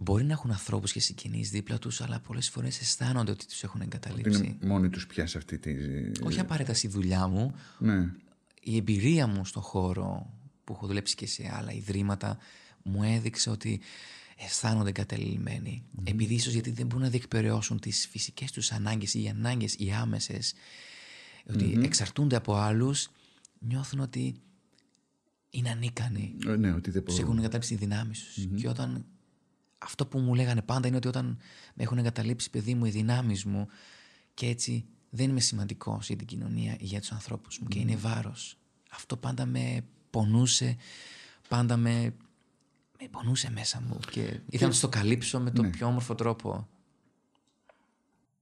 [0.00, 3.80] Μπορεί να έχουν ανθρώπους και συγγενείς δίπλα τους, αλλά πολλές φορές αισθάνονται ότι τους έχουν
[3.80, 4.44] εγκαταλείψει.
[4.60, 5.74] Είναι μόνοι τους πια σε αυτή τη...
[6.22, 7.54] Όχι απαραίτητα στη δουλειά μου.
[7.78, 8.12] Ναι.
[8.62, 10.32] Η εμπειρία μου στον χώρο
[10.64, 12.38] που έχω δουλέψει και σε άλλα ιδρύματα
[12.82, 13.80] μου έδειξε ότι
[14.36, 15.84] αισθάνονται εγκαταλειμμένοι.
[16.04, 19.92] Επειδή ίσως γιατί δεν μπορούν να διεκπαιρεώσουν τις φυσικές τους ανάγκες ή οι ανάγκες οι
[19.92, 20.54] άμεσες,
[21.50, 23.08] ότι εξαρτούνται από άλλους,
[23.58, 24.34] νιώθουν ότι
[25.50, 26.36] είναι ανίκανοι.
[26.46, 27.26] Ε, Ναι, ότι δεν Του μπορούν.
[27.26, 28.46] έχουν εγκαταλείψει οι δυνάμεις τους.
[28.60, 29.04] Και όταν.
[29.78, 31.38] Αυτό που μου λέγανε πάντα είναι ότι όταν
[31.74, 33.68] με έχουν εγκαταλείψει, παιδί μου, οι δυνάμεις μου
[34.34, 37.96] και έτσι δεν είμαι σημαντικός για την κοινωνία ή για τους ανθρώπους μου και είναι
[37.96, 38.58] βάρος.
[38.90, 40.76] Αυτό πάντα με πονούσε,
[41.48, 42.14] πάντα με,
[43.00, 46.68] με πονούσε μέσα μου και ήθελα να το καλύψω με τον πιο όμορφο τρόπο.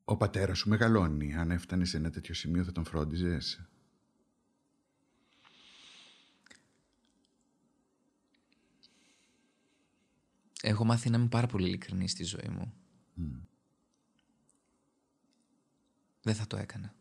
[0.05, 1.35] Ο πατέρας σου μεγαλώνει.
[1.35, 3.61] Αν έφτανε σε ένα τέτοιο σημείο θα τον φρόντιζες;
[10.63, 12.75] Έχω μάθει να είμαι πάρα πολύ ειλικρινής στη ζωή μου.
[16.23, 16.95] Δεν θα το έκανα.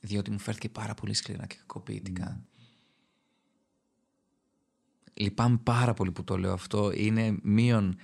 [0.00, 2.46] Διότι μου φέρθηκε πάρα πολύ σκληρά και κακοποιητικά.
[5.14, 6.92] Λυπάμαι πάρα πολύ που το λέω αυτό.
[6.92, 7.96] Είναι μείον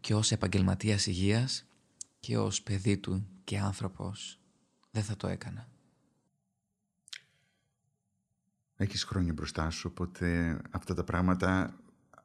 [0.00, 1.64] και ως επαγγελματίας υγείας
[2.20, 4.38] και ως παιδί του και άνθρωπος.
[4.90, 5.68] Δεν θα το έκανα.
[8.84, 11.74] Έχεις χρόνια μπροστά σου, οπότε αυτά τα πράγματα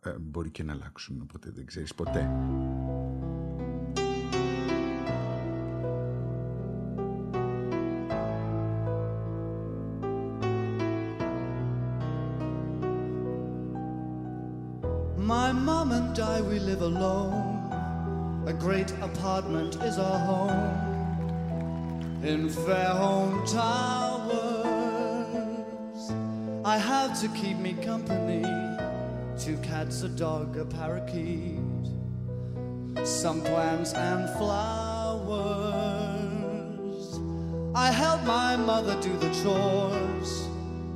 [0.04, 2.30] ε, μπορεί και να αλλάξουν, οπότε δεν ξέρεις ποτέ.
[15.34, 17.38] My mom and I, we live alone.
[18.54, 20.63] A great apartment is our home
[22.32, 24.09] in Fairholme Towers.
[26.69, 28.43] I have to keep me company
[29.39, 31.58] two cats, a dog, a parakeet,
[33.03, 35.49] some plants and flowers.
[37.73, 40.47] I help my mother do the chores.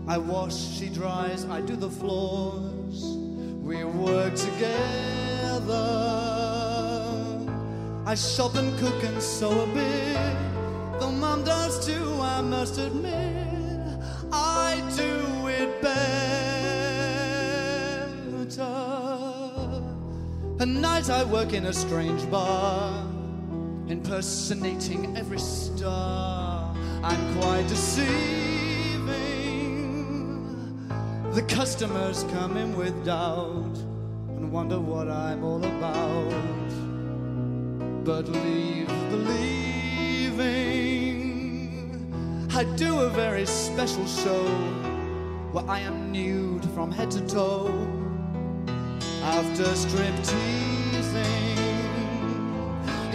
[0.07, 3.17] I wash, she dries, I do the floors.
[3.67, 5.81] We work together.
[8.05, 10.99] I shop and cook and sew a bit.
[10.99, 13.12] Though mom does too, I must admit,
[20.63, 23.05] At night I work in a strange bar,
[23.89, 26.73] impersonating every star.
[27.03, 28.07] I'm quite deceiving.
[31.33, 33.75] The customers come in with doubt
[34.37, 36.31] and wonder what I'm all about.
[38.05, 40.47] But leave believing.
[42.53, 44.45] I do a very special show
[45.51, 47.92] where I am nude from head to toe.
[49.39, 51.57] After strip teasing,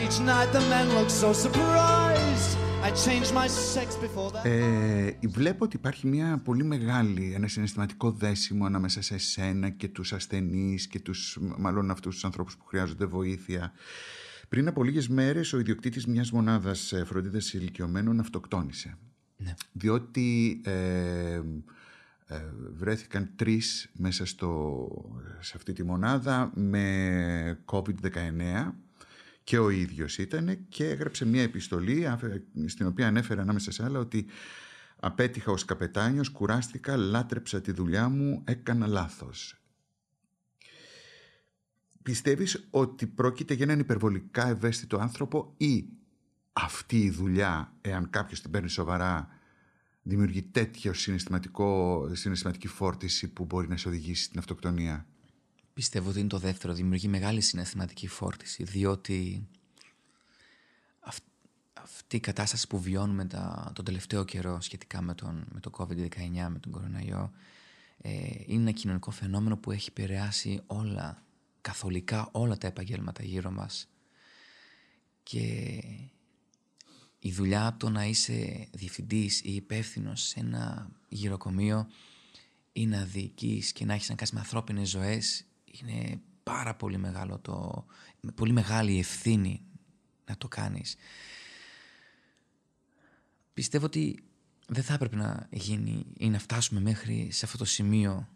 [0.04, 2.52] each night the men look so surprised.
[2.82, 4.44] I change my sex before that.
[4.44, 10.12] Ε, βλέπω ότι υπάρχει μια πολύ μεγάλη, ένα συναισθηματικό δέσιμο ανάμεσα σε εσένα και τους
[10.12, 13.72] ασθενείς και τους, μάλλον αυτούς τους ανθρώπους που χρειάζονται βοήθεια.
[14.48, 18.98] Πριν από λίγες μέρες ο ιδιοκτήτης μιας μονάδας ε, φροντίδας ηλικιωμένων αυτοκτόνησε.
[19.36, 19.54] Ναι.
[19.72, 21.42] Διότι ε, ε,
[22.74, 24.88] βρέθηκαν τρεις μέσα στο,
[25.40, 28.72] σε αυτή τη μονάδα με COVID-19
[29.44, 33.98] και ο ίδιος ήταν και έγραψε μια επιστολή αφε- στην οποία ανέφερε ανάμεσα σε άλλα
[33.98, 34.26] ότι
[35.00, 39.62] απέτυχα ως καπετάνιος, κουράστηκα, λάτρεψα τη δουλειά μου, έκανα λάθος.
[42.02, 45.88] Πιστεύεις ότι πρόκειται για έναν υπερβολικά ευαίσθητο άνθρωπο ή
[46.52, 49.37] αυτή η δουλειά, εάν κάποιος την παίρνει σοβαρά,
[50.08, 55.06] δημιουργεί τέτοιο συναισθηματικό, συναισθηματική φόρτιση που μπορεί να σε οδηγήσει στην αυτοκτονία;
[55.74, 56.74] Πιστεύω ότι είναι το δεύτερο.
[56.74, 59.46] Δημιουργεί μεγάλη συναισθηματική φόρτιση, διότι
[61.00, 61.24] αυ-
[61.72, 66.48] αυτή η κατάσταση που βιώνουμε τα, τον τελευταίο καιρό σχετικά με τον, με το COVID-19,
[66.50, 67.32] με τον κοροναϊό,
[68.00, 68.10] Ε,
[68.46, 71.22] είναι ένα κοινωνικό φαινόμενο που έχει επηρεάσει όλα,
[71.60, 73.88] καθολικά όλα τα επαγγέλματα γύρω μας.
[75.22, 75.82] Και
[77.18, 81.88] η δουλειά το να είσαι διευθυντής ή υπεύθυνος σε ένα γυροκομείο
[82.72, 87.38] ή να διοικείς και να έχεις να κάνεις με ανθρώπινες ζωές είναι πάρα πολύ μεγάλο
[87.38, 87.86] το,
[88.34, 89.62] πολύ μεγάλη ευθύνη
[90.26, 90.96] να το κάνεις.
[93.54, 94.24] Πιστεύω ότι
[94.66, 98.28] δεν θα έπρεπε να γίνει ή να φτάσουμε μέχρι σε αυτό το σημείο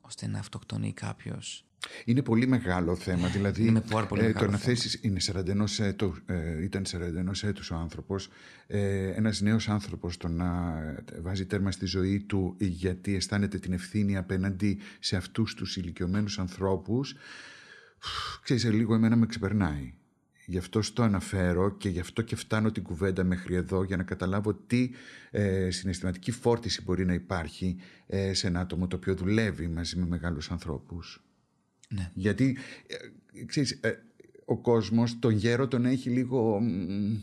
[0.00, 1.66] ώστε να αυτοκτονεί κάποιος.
[2.04, 3.28] Είναι πολύ μεγάλο θέμα.
[3.28, 4.74] Δηλαδή, Είναι πάρα πολύ ε, μεγάλο το να θέμα.
[4.74, 8.28] θέσεις, είναι 41 έτου, ε, ήταν 41 έτους ο άνθρωπος,
[8.66, 10.74] ε, ένας νέος άνθρωπος το να
[11.22, 17.14] βάζει τέρμα στη ζωή του γιατί αισθάνεται την ευθύνη απέναντι σε αυτούς τους ηλικιωμένους ανθρώπους,
[18.42, 19.94] ξέρεις, ε, λίγο εμένα με ξεπερνάει.
[20.46, 24.02] Γι' αυτό στο αναφέρω και γι' αυτό και φτάνω την κουβέντα μέχρι εδώ για να
[24.02, 24.90] καταλάβω τι
[25.30, 30.06] ε, συναισθηματική φόρτιση μπορεί να υπάρχει ε, σε ένα άτομο το οποίο δουλεύει μαζί με
[30.06, 31.24] μεγάλους ανθρώπους.
[31.88, 32.10] Ναι.
[32.14, 34.02] Γιατί, ε, ξέρεις, ε,
[34.44, 36.60] ο κόσμος τον γέρο τον έχει λίγο...
[36.60, 37.16] μ,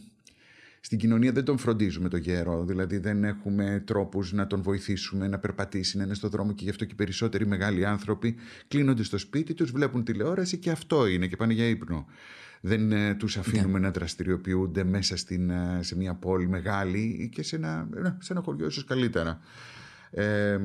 [0.85, 5.39] Στην κοινωνία δεν τον φροντίζουμε τον γέρο, δηλαδή δεν έχουμε τρόπους να τον βοηθήσουμε να
[5.39, 8.35] περπατήσει, να είναι στο δρόμο και γι' αυτό και οι περισσότεροι μεγάλοι άνθρωποι
[8.67, 12.05] κλείνονται στο σπίτι τους, βλέπουν τηλεόραση και αυτό είναι και πάνε για ύπνο.
[12.61, 17.43] Δεν ε, τους αφήνουμε να δραστηριοποιούνται μέσα στην, ε, σε μια πόλη μεγάλη ή και
[17.43, 19.39] σε ένα, ε, σε ένα χωριό ίσως καλύτερα.
[20.11, 20.57] Ε,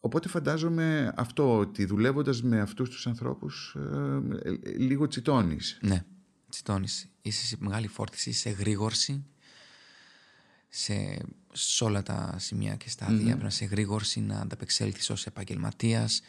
[0.00, 5.78] Οπότε φαντάζομαι αυτό ότι δουλεύοντας με αυτούς τους ανθρώπους ε, ε, ε, λίγο τσιτώνεις.
[5.82, 6.04] Ναι,
[6.50, 7.08] τσιτώνεις.
[7.22, 9.24] Είσαι σε μεγάλη φόρτιση, σε γρήγορση,
[10.68, 11.18] σε,
[11.52, 13.24] σε όλα τα σημεία και στάδια.
[13.24, 16.20] Πρέπει να είσαι γρήγορση, να ανταπεξέλθεις ως επαγγελματίας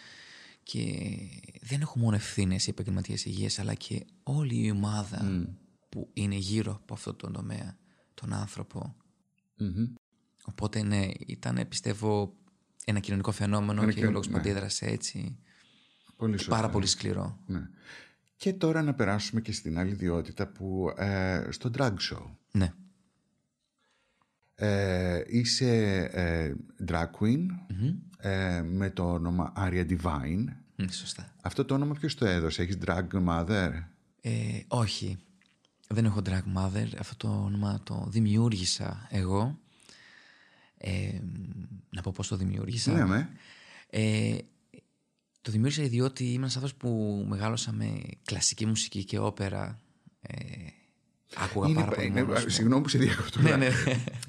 [0.63, 1.09] και
[1.61, 5.47] δεν έχω μόνο ευθύνες οι επαγγελματίες υγείας αλλά και όλη η ομάδα
[5.89, 7.77] που είναι γύρω από αυτό το τομέα,
[8.13, 8.95] τον άνθρωπο.
[9.57, 9.93] Μμμ.
[10.43, 12.33] Οπότε ναι, ήταν πιστεύω
[12.85, 14.39] ένα κοινωνικό φαινόμενο Ένα και ο κοινο- λόγος που ναι.
[14.39, 15.37] αντίδρασε έτσι.
[16.15, 16.55] Πολύ Και σωστά.
[16.55, 17.39] πάρα πολύ σκληρό.
[17.47, 17.69] Ναι.
[18.41, 22.25] Και τώρα να περάσουμε και στην άλλη ιδιότητα που ε, στο drag show.
[22.51, 22.73] Ναι.
[24.55, 26.53] Ε, είσαι ε,
[26.87, 27.45] drag queen
[28.17, 30.45] ε, με το όνομα Aria Divine.
[30.75, 31.33] Μ, Σωστά.
[31.41, 33.71] Αυτό το όνομα ποιος το έδωσε, έχεις drag mother;
[34.21, 35.17] Ε, όχι.
[35.87, 36.87] Δεν έχω drag mother.
[36.99, 39.59] Αυτό το όνομα το δημιούργησα εγώ.
[40.77, 41.19] Ε,
[41.89, 42.91] να πω πώς το δημιούργησα.
[42.91, 43.29] Ναι, με.
[45.41, 49.79] Ε, το δημιούργησα διότι ήμουν ένας άνθρωπος που μεγάλωσα με κλασική μουσική και όπερα.
[50.21, 50.35] Ε,
[51.35, 52.49] άκουγα Είναι, πάρα πολύ είναι- μόνος μου.
[52.49, 53.41] συγγνώμη που σε διακόπτω.
[53.41, 53.69] Ναι, ναι.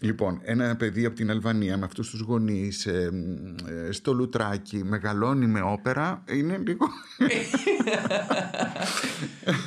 [0.01, 4.85] Λοιπόν, ένα παιδί από την Αλβανία με αυτούς τους γονείς ε, μ, ε, στο Λουτράκι
[4.85, 6.87] μεγαλώνει με όπερα είναι λίγο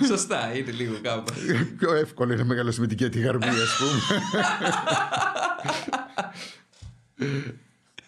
[0.08, 1.34] Σωστά, είναι λίγο κάπου.
[1.78, 4.00] πιο εύκολο να μεγαλώσεις με την Κέτη Γαρμπή ας πούμε.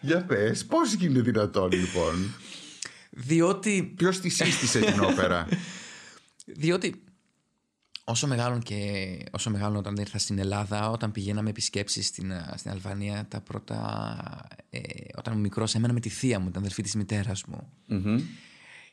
[0.01, 2.33] Για πες, πώς γίνεται δυνατόν λοιπόν;
[3.17, 5.47] Διότι Ποιος τη σύστησε την όπερα;
[6.61, 7.03] Διότι
[8.03, 12.71] όσο μεγάλων και όσο μεγάλων όταν ήρθα στην Ελλάδα, όταν πηγαίναμε επισκέψεις στην, α, στην
[12.71, 14.47] Αλβανία, τα πρώτα.
[14.69, 14.79] Ε,
[15.17, 17.69] όταν ήμουν μικρός, έμενα με τη θεία μου, την αδελφή της μητέρας μου.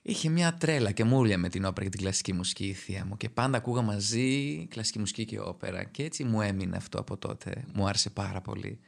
[0.03, 3.17] Είχε μια τρέλα και μούρλια με την όπερα και την κλασική μουσική η θεία μου
[3.17, 7.65] και πάντα ακούγα μαζί κλασική μουσική και όπερα και έτσι μου έμεινε αυτό από τότε.
[7.73, 8.79] Μου άρεσε πάρα πολύ.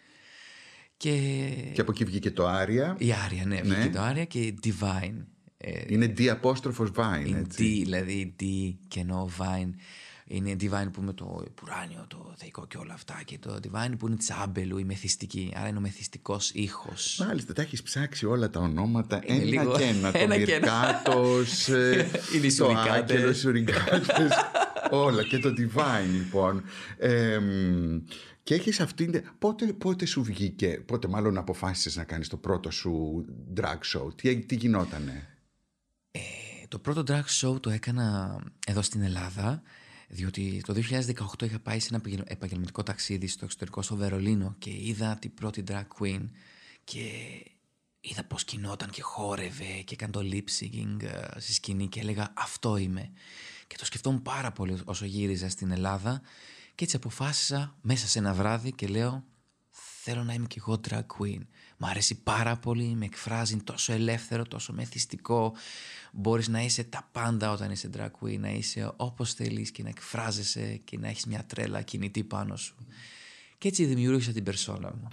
[0.97, 1.19] Και,
[1.73, 2.95] Και από εκεί βγήκε το Άρια.
[2.99, 3.89] η Άρια, ναι, βγήκε Ναι.
[3.91, 5.25] το Άρια και η Divine.
[5.57, 7.79] Ε, Είναι D απόστροφος Vine, είναι έτσι.
[7.81, 8.45] D, δηλαδή D
[8.89, 9.71] και no Vine.
[10.29, 13.21] Είναι Divine που είναι το πουράνιο, το θεϊκό και όλα αυτά.
[13.25, 15.53] Και το Divine που είναι τσάμπελου, η μεθυστική.
[15.57, 17.23] Άρα είναι ο μεθυστικός ήχος.
[17.27, 19.21] Μάλιστα, τα έχεις ψάξει όλα τα ονόματα.
[19.27, 20.11] Είναι ένα λίγο- και ένα.
[20.13, 20.81] Το ένα και ένα.
[20.81, 22.67] Μυρκάτος, ε, Είναι οι το
[24.91, 25.19] Σουρικάτες.
[25.19, 25.23] Άγγελο, οι Σουρικάτες, όλα.
[25.23, 26.63] Και το Divine, λοιπόν.
[26.99, 27.99] Ε, μ,
[28.43, 29.23] και έχεις αυτήν...
[29.39, 33.25] Πότε, πότε σου βγήκε, πότε μάλλον αποφάσισες να κάνεις το πρώτο σου
[33.57, 35.29] drag show; Τι, τι γινότανε;
[36.11, 36.21] Ε,
[36.69, 39.63] το πρώτο drag show το έκανα εδώ στην Ελλάδα
[40.09, 40.75] διότι το
[41.39, 45.35] 2018 είχα πάει σε ένα επαγγελ- επαγγελματικό ταξίδι στο εξωτερικό στο Βερολίνο και είδα την
[45.35, 46.29] πρώτη drag queen
[46.85, 47.01] και
[48.01, 52.33] είδα πως κινόταν και χόρευε και έκανε το lip syncing ε, στη σκηνή και έλεγα
[52.37, 53.13] αυτό είμαι
[53.67, 56.21] και το σκεφτόμουν πάρα πολύ όσο γύριζα στην Ελλάδα
[56.75, 59.25] και έτσι αποφάσισα μέσα σε ένα βράδυ και λέω
[60.03, 61.41] θέλω να είμαι κι εγώ drag queen.
[61.77, 65.55] Μ' αρέσει πάρα πολύ, με εκφράζει είναι τόσο ελεύθερο, τόσο μεθυστικό.
[66.13, 69.89] Μπορείς να είσαι τα πάντα όταν είσαι drag queen, να είσαι όπως θέλεις και να
[69.89, 72.75] εκφράζεσαι και να έχεις μια τρέλα κινητή πάνω σου.
[73.59, 75.09] Και έτσι δημιούργησα την περσόνα μου.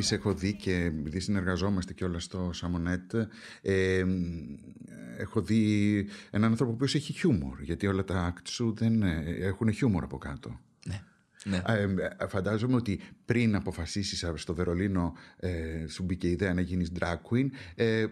[0.00, 3.14] Εγώ επειδή σε έχω δει και επειδή συνεργαζόμαστε και όλα στο Σαμονέτ,
[3.62, 4.04] ε,
[5.18, 9.72] έχω δει έναν άνθρωπο που έχει χιούμορ, γιατί όλα τα act σου δεν ε, έχουν
[9.72, 10.60] χιούμορ από κάτω.
[10.86, 11.02] Ναι.
[11.44, 11.62] ναι.
[11.66, 11.82] Ε,
[12.18, 16.92] ε, φαντάζομαι ότι πριν αποφασίσεις α, στο Βερολίνο ε, σου μπήκε η ιδέα να γίνεις
[16.98, 18.06] drag queen ε,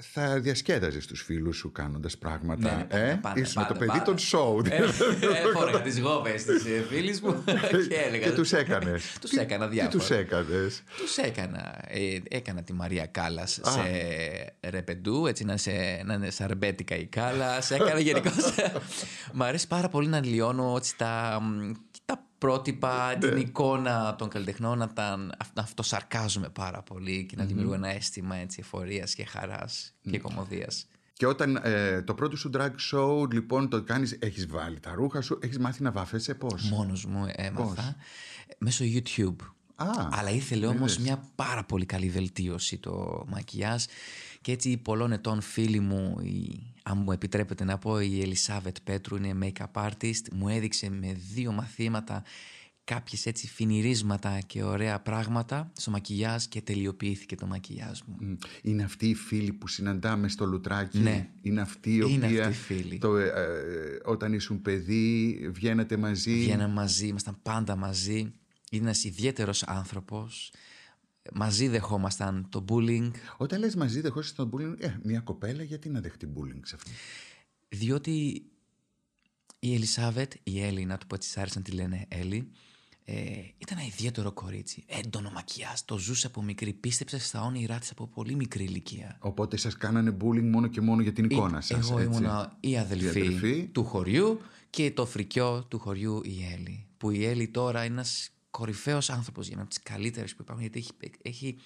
[0.00, 3.90] θα διασκέδαζες τους φίλους σου κάνοντας πράγματα Ναι, ναι, ε; πάντα, Ήσουν πάντα, το παιδί
[3.90, 4.02] πάντα.
[4.02, 4.84] των show Ε,
[5.48, 7.44] Έφορα τις γόβες της ε, φίλης μου
[7.88, 8.24] και έλεγα.
[8.26, 9.98] και τους έκανες Τους Τι- έκανα Τι διάφορα.
[9.98, 11.84] τους έκανες; Τους έκανα.
[11.88, 13.80] Ε, έκανα τη Μαρία Κάλλας σε
[14.70, 15.70] ρεπεντού, έτσι να, σε,
[16.04, 17.70] να είναι σαρμπέτικα η Κάλλας.
[17.70, 18.54] Έκανα γενικώς.
[19.32, 21.70] Μ' αρέσει πάρα πολύ να λιώνω έτσι, τα, μ,
[22.14, 27.44] τα πρότυπα, την εικόνα των καλλιτεχνών, να, τα, αυ- να αυτοσαρκάζουμε πάρα πολύ και να
[27.44, 30.86] δημιουργώ ένα αίσθημα έτσι, εφορίας και χαράς και κομμωδίας.
[31.12, 35.20] Και όταν ε, το πρώτο σου drag show λοιπόν το κάνεις, έχεις βάλει τα ρούχα
[35.20, 37.96] σου, έχεις μάθει να βάφεσαι πώς; Μόνος μου έμαθα
[38.58, 39.36] μέσω YouTube.
[39.74, 41.04] Α, Αλλά ήθελε όμως είδες.
[41.06, 43.84] μια πάρα πολύ καλή βελτίωση το μακιγιάζ
[44.42, 48.76] και έτσι η πολλών ετών φίλη μου, η, αν μου επιτρέπετε να πω, η Ελισάβετ
[48.84, 52.22] Πέτρου είναι make-up artist, μου έδειξε με δύο μαθήματα
[52.84, 58.16] κάποιες έτσι φινιρίσματα και ωραία πράγματα στο μακιγιάζ και τελειοποιήθηκε το μακιγιάζ μου.
[58.20, 61.28] Μ, Είναι αυτή η φίλη που συναντάμε στο λουτράκι; Ναι.
[61.42, 62.46] Είναι αυτή η Είναι οποία.
[62.46, 62.98] αυτή η φίλη.
[62.98, 68.32] Το, ε, ε, όταν ήσουν παιδί, βγαίνατε μαζί; Βγαίναμε μαζί, ήμασταν πάντα μαζί.
[68.70, 70.52] Είναι ένας ιδιαίτερος άνθρωπος.
[71.34, 76.00] Μαζί δεχόμασταν το bullying, Όταν λες μαζί, δεχόσαι τον bullying, ε, μια κοπέλα, γιατί να
[76.00, 76.90] δεχτεί bullying σε αυτή.
[77.68, 78.42] διότι
[79.58, 82.50] η Ελισάβετ, η Έλλη, να του πω έτσι, σ' άρεσε να τη λένε Έλλη,
[83.04, 83.14] ε,
[83.58, 84.84] ήταν ένα ιδιαίτερο κορίτσι.
[84.86, 86.72] Έντονο μακιάζ, το ζούσε από μικρή.
[86.72, 89.16] Πίστεψε στα όνειρά της από πολύ μικρή ηλικία.
[89.20, 91.88] Οπότε σας κάνανε bullying μόνο και μόνο για την εικόνα σας.
[91.90, 93.68] Εγώ έτσι; ήμουνα η αδελφή, Η αδελφή.
[93.72, 96.86] του χωριού και το φρικιό του χωριού η Έλλη.
[96.96, 100.64] Που η Έλλη τώρα είναι ένας κορυφαίος άνθρωπος για να από τις καλύτερες που υπάρχουν,
[100.64, 100.90] γιατί έχει,
[101.22, 101.56] έχει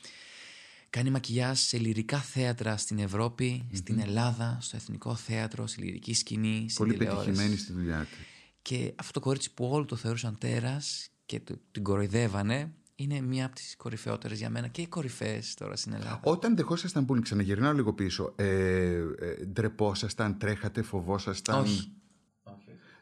[0.91, 6.67] κάνει μακιγιάζ σε λυρικά θέατρα στην ευρωπη στην Ελλάδα, στο Εθνικό Θέατρο, στη λυρική σκηνή,
[6.71, 7.25] στην Πολύ τηλεόραση.
[7.27, 8.17] πετυχημένη στη δουλειά του.
[8.63, 13.47] Και αυτό το κορίτσι που όλοι το θεωρούσαν τέρας και το- την κοροϊδεύανε είναι μία
[13.47, 16.21] από τις κορυφαιότερες για μένα και οι κορυφαίες τώρα στην Ελλάδα.
[16.25, 19.03] Όταν δεχόσασταν bullying, ξαναγυρνάω λίγο πίσω, ε, ε,
[19.47, 21.93] ντρεπόσασταν, τρέχατε, φοβόσασταν; Όχι.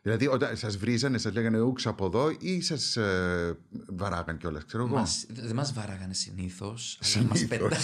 [0.07, 4.85] Δηλαδή, όταν σας βρίζανε, σας λέγανε ούξ από εδώ ή σας ε, βαράγαν κιόλας, ξέρω
[4.85, 6.99] εγώ; Μας, δεν μας βάραγανε συνήθως.
[7.01, 7.41] αλλά Συνήθως.
[7.41, 7.77] Μας πετά...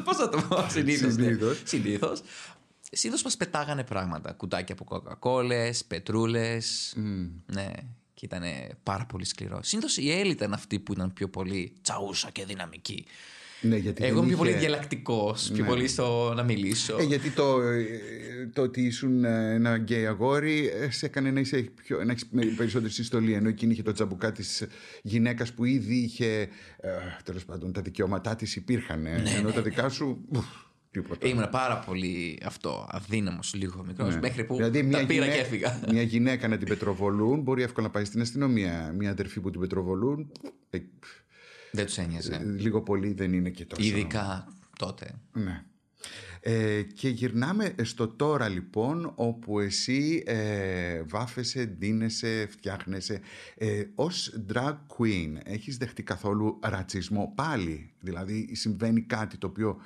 [0.04, 1.16] Πώς θα το πω συνήθως.
[1.16, 1.22] ναι.
[1.24, 1.62] Συνήθως.
[1.64, 2.22] Συνήθως.
[2.92, 4.32] Συνήθως μας πετάγανε πράγματα.
[4.32, 6.94] Κουτάκια από κοκακόλες, πετρούλες.
[7.46, 7.70] Ναι.
[8.14, 8.42] Και ήταν
[8.82, 9.62] πάρα πολύ σκληρό.
[9.62, 13.06] Συνήθως η Έλλη ήταν αυτή που ήταν πιο πολύ τσαούσα και δυναμική.
[13.62, 15.68] Ναι, γιατί Εγώ δεν είμαι πιο είχε- πολύ διαλλακτικός, πιο Ναι.
[15.68, 16.96] πολύ στο να μιλήσω.
[17.00, 17.84] Ε, γιατί το, ε,
[18.52, 22.26] το ότι ήσουν ε, ένα γκέι αγόρι ε, σε έκανε να, είσαι πιο, να έχεις
[22.56, 23.32] περισσότερη συστολή.
[23.32, 24.66] Ενώ εκείνη είχε το τσαμπουκά της
[25.02, 26.40] γυναίκας που ήδη είχε.
[26.80, 26.88] Ε,
[27.24, 29.06] Τέλος πάντων, τα δικαιώματά της υπήρχαν.
[29.06, 30.24] ε, ενώ τα δικά σου.
[30.36, 30.44] ουφ,
[30.90, 31.28] τίποτα.
[31.28, 34.20] Ήμουν πάρα πολύ αυτό, αδύναμος λίγο μικρός, Ναι.
[34.20, 35.80] μέχρι που Δηλαδή, τα πήρα γυναίκα- και έφυγα.
[35.92, 38.94] Μια γυναίκα να την πετροβολούν μπορεί εύκολα να πάει στην αστυνομία.
[38.98, 40.32] Μια αδερφή που την πετροβολούν.
[41.72, 42.42] Ε, Δεν τους ένοιαζε.
[42.58, 43.82] λίγο πολύ δεν είναι και τόσο.
[43.88, 44.46] Ειδικά
[44.78, 45.14] τότε.
[45.32, 45.64] Ναι.
[46.44, 53.20] Ε, και γυρνάμε στο τώρα λοιπόν όπου εσύ ε, βάφεσαι, ντύνεσαι, φτιάχνεσαι
[53.54, 59.80] ε, ως drag queen έχεις δεχτεί καθόλου ρατσισμό πάλι; Δηλαδή συμβαίνει κάτι το οποίο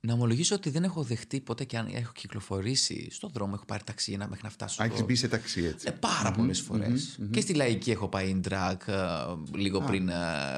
[0.00, 3.82] Να ομολογήσω ότι δεν έχω δεχτεί ποτέ και αν έχω κυκλοφορήσει στον δρόμο, έχω πάρει
[3.84, 4.82] ταξί να μέχρι να φτάσω.
[4.82, 7.18] Α, έχεις στο- μπει σε ταξί έτσι Ε, πάρα πολλές φορές.
[7.30, 8.94] Και στη λαϊκή έχω πάει in drag ε,
[9.54, 10.14] λίγο πριν ε,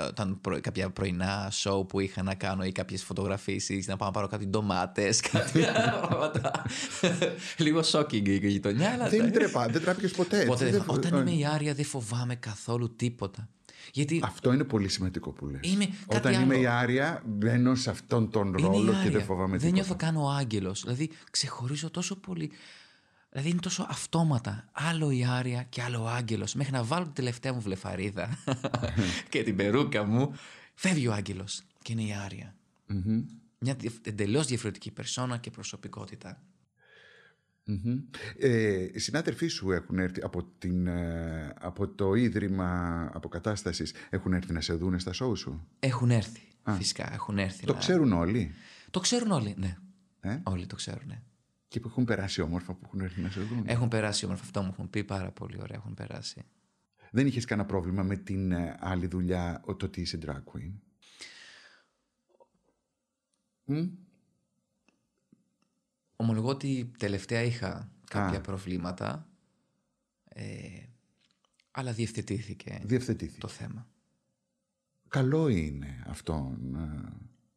[0.09, 4.15] όταν προ- κάποια πρωινά show που είχα να κάνω ή κάποιες φωτογραφίσεις, να πάω να
[4.15, 6.63] πάρω κάτι ντομάτες, κάτι άλλα πράγματα.
[7.65, 9.09] λίγο shocking η γειτονιά, αλλά...
[9.09, 12.35] δεν, τρέπα, δεν τράπηκες ποτέ, Ποτέ έτσι, δεν- δεν- Όταν είμαι η Άρια δεν φοβάμαι
[12.35, 13.49] καθόλου τίποτα.
[13.93, 16.43] Γιατί αυτό είναι πολύ σημαντικό που λες Είμαι κάτι όταν άλλο.
[16.43, 19.11] είμαι η Άρια μπαίνω σε αυτόν τον είναι η ρόλο και Άρια.
[19.11, 20.81] δεν φοβάμαι Δεν τίποτα νιώθω καν ο άγγελος.
[20.81, 22.51] Δηλαδή ξεχωρίζω τόσο πολύ.
[23.31, 24.69] Δηλαδή είναι τόσο αυτόματα.
[24.73, 26.55] Άλλο η Άρια και άλλο ο άγγελος.
[26.55, 28.39] Μέχρι να βάλω την τελευταία μου βλεφαρίδα
[29.31, 30.35] και την περούκα μου,
[30.75, 32.55] φεύγει ο άγγελος και είναι η αρια
[33.59, 36.43] Μια εντελώς διαφορετική περσόνα και προσωπικότητα.
[37.65, 37.99] Μμμ.
[38.39, 44.53] Ε, οι συνάδελφοί σου έχουν έρθει από, την, ε, από το Ίδρυμα Αποκατάστασης έχουν έρθει
[44.53, 46.41] να σε δούνε στα σόου σου; Έχουν έρθει.
[46.77, 47.67] Φυσικά έχουν έρθει.
[47.67, 48.51] Το να- ξέρουν όλοι;
[48.91, 49.77] Το ξέρουν όλοι, ναι.
[50.21, 51.07] Ε; Όλοι το ξέρουν.
[51.07, 51.23] ναι.
[51.69, 53.63] Και που έχουν περάσει όμορφα που έχουν έρθει να σε δουν.
[53.67, 54.43] Έχουν περάσει όμορφα.
[54.45, 55.77] Αυτό μου έχουν πει πάρα πολύ ωραία.
[55.77, 56.43] Έχουν περάσει.
[57.11, 60.73] Δεν είχες κανένα πρόβλημα με την ε, άλλη δουλειά ο- το ότι είσαι drag queen;
[63.65, 63.87] Μμ;
[66.21, 69.29] Ομολογώ ότι τελευταία είχα κάποια προβλήματα,
[70.25, 70.45] ε,
[71.71, 73.41] αλλά διευθετήθηκε Διευθετήθηκε.
[73.41, 73.89] το θέμα.
[75.09, 77.13] καλό είναι αυτό να,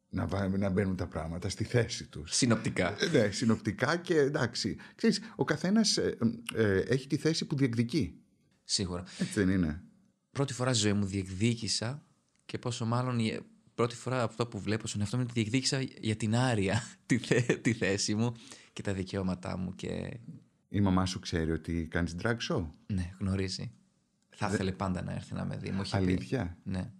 [0.09, 2.35] να, βά- να μπαίνουν τα πράγματα στη θέση τους.
[2.35, 2.95] Συνοπτικά.
[3.03, 4.77] Ε, Ναι, συνοπτικά και εντάξει.
[4.95, 6.17] Ξέρεις, ο καθένας ε,
[6.55, 8.21] ε, έχει τη θέση που διεκδικεί.
[8.63, 9.03] Σίγουρα.
[9.19, 9.83] Έτσι δεν είναι;
[10.31, 12.05] Πρώτη φορά στη ζωή μου διεκδίκησα
[12.45, 13.39] και πόσο μάλλον η
[13.75, 17.61] πρώτη φορά αυτό που βλέπω στον εαυτό μου τη διεκδίκησα για την άρια τη, θέ-
[17.61, 18.33] τη θέση μου
[18.73, 20.19] και τα δικαιώματά μου και
[20.69, 23.71] Η μαμά σου ξέρει ότι κάνεις drag show; ναι, γνωρίζει.
[24.35, 25.71] Θα ήθελε πάντα να έρθει να με δει.
[25.71, 25.97] Μου έχει πει.
[25.97, 26.91] Αλήθεια; Ναι.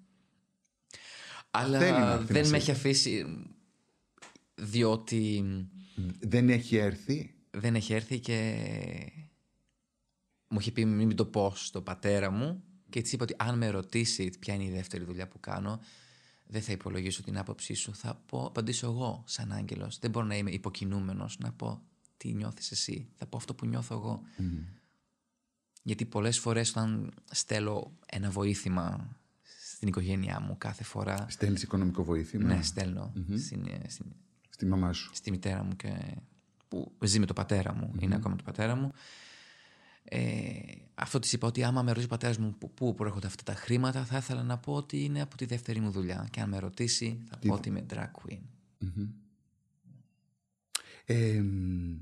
[1.52, 2.64] Θέλει να Αλλά έρθει να δεν σε με δει.
[2.64, 3.26] έχει αφήσει
[4.56, 5.44] διότι
[6.20, 8.66] Δεν έχει έρθει; δεν έχει έρθει και
[10.48, 13.70] μου είχε πει μην το πω στον πατέρα μου και έτσι είπα ότι αν με
[13.70, 15.80] ρωτήσει ποια είναι η δεύτερη δουλειά που κάνω
[16.54, 17.96] δεν θα υπολογίσω την άποψή σου.
[17.96, 20.00] Θα πω, απαντήσω εγώ σαν άγγελος.
[20.00, 21.82] Δεν μπορώ να είμαι υποκινούμενος να πω
[22.18, 23.08] τι νιώθεις εσύ.
[23.16, 24.22] Θα πω αυτό που νιώθω εγώ.
[25.84, 29.18] Γιατί πολλές φορές όταν στέλνω ένα βοήθημα
[29.74, 34.06] στην οικογένειά μου κάθε φορά Στέλνεις οικονομικό βοήθημα; Ναι στέλνω στην, στην,
[34.50, 36.18] στη μαμά σου; στη μητέρα μου και
[36.68, 38.92] που ζει με τον πατέρα μου, είναι ακόμα με τον πατέρα μου.
[40.04, 40.52] Ε,
[40.96, 43.54] αυτό της είπα ότι άμα με ρωτήσει ο πατέρας μου που- πού προέρχονται αυτά τα
[43.54, 46.28] χρήματα, θα ήθελα να πω ότι είναι από τη δεύτερη μου δουλειά.
[46.32, 48.40] Και αν με ρωτήσει, θα πω ότι είμαι drag queen.
[51.06, 51.98] Ε, μ,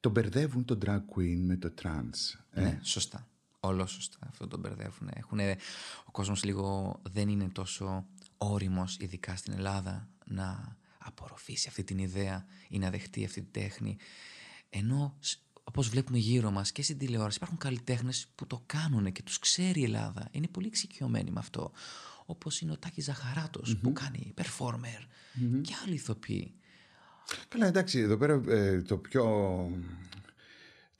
[0.00, 2.38] το μπερδεύουν το drag queen με το trans.
[2.50, 3.28] Ε, Ναι, σωστά.
[3.60, 4.18] Όλο σωστά.
[4.28, 5.10] Αυτό το μπερδεύουν.
[5.14, 5.56] Έχουνε,
[6.04, 8.06] ο κόσμος λίγο δεν είναι τόσο
[8.36, 13.96] όριμος, ειδικά στην Ελλάδα, να απορροφήσει αυτή την ιδέα ή να δεχτεί αυτή τη τέχνη.
[14.70, 15.16] Ενώ,
[15.70, 19.80] όπω βλέπουμε γύρω μας και στην τηλεόραση, υπάρχουν καλλιτέχνες που το κάνουν και τους ξέρει
[19.80, 20.28] η Ελλάδα.
[20.30, 21.72] Είναι πολύ εξοικειωμένοι με αυτό.
[22.26, 25.06] Όπως είναι ο Τάκης Ζαχαράτος, που κάνει performer
[25.62, 26.54] και άλλοι ηθοποιοί.
[27.48, 29.24] Καλά, εντάξει, εδώ πέρα ε, το πιο...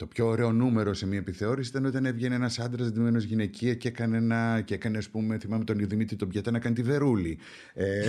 [0.01, 3.89] Το πιο ωραίο νούμερο σε μια επιθεώρηση ήταν όταν έβγαινε ένας άντρας δεδομένο γυναικεία και
[3.89, 7.39] έκανε, ένα, και έκανε, ας πούμε, θυμάμαι τον Δημήτρη τον Πιατά να κάνει τη Βερούλη.
[7.75, 8.07] Ε,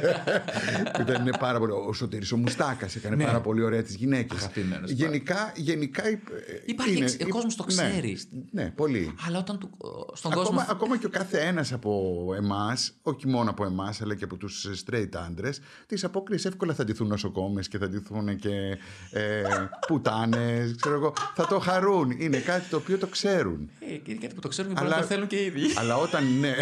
[1.00, 1.72] ήταν πάρα πολύ.
[1.72, 3.24] Ο Σωτήρης ο Μουστάκας έκανε Ναι.
[3.24, 4.38] πάρα πολύ ωραία τις γυναίκες.
[4.42, 6.06] Αγαπημένος, Γενικά, γενικά.
[6.08, 6.18] ε,
[6.66, 8.18] Υπάρχει είναι- εξ- ο κόσμος το ναι, ξέρει.
[8.50, 9.14] Ναι, πολύ.
[9.26, 9.70] Αλλά όταν του,
[10.12, 10.64] στον Ακόμα, κόσμο.
[10.70, 14.66] ακόμα και ο κάθε ένας από εμάς, όχι μόνο από εμάς, αλλά και από τους
[14.86, 18.76] straight άντρες, τις απόκριες εύκολα θα ντυθούν νοσοκόμες και θα ντυθούν και
[19.10, 19.42] ε,
[19.86, 21.12] πουτάνες, ξέρω εγώ.
[21.34, 22.10] Θα το χαρούν.
[22.10, 23.70] Είναι κάτι το οποίο το ξέρουν.
[23.80, 25.72] Ε, είναι κάτι που το ξέρουν και μπορεί να το θέλουν και οι ίδιοι.
[25.76, 26.54] αλλά όταν ναι.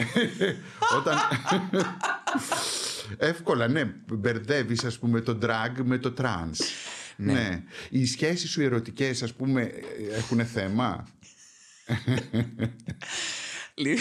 [0.99, 1.19] όταν.
[3.19, 3.85] εύκολα, ναι.
[4.13, 6.57] Μπερδεύεις, ας πούμε, το drag με το trans.
[7.17, 7.63] Ναι.
[7.91, 9.71] Οι σχέσεις σου οι ερωτικές, ας πούμε,
[10.17, 11.09] έχουν θέμα;
[13.75, 13.99] Λι-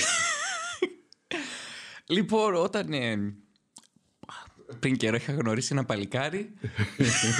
[2.07, 2.93] λοιπόν, όταν.
[2.93, 3.33] ε,
[4.79, 6.53] πριν καιρό είχα γνωρίσει ένα παλικάρι.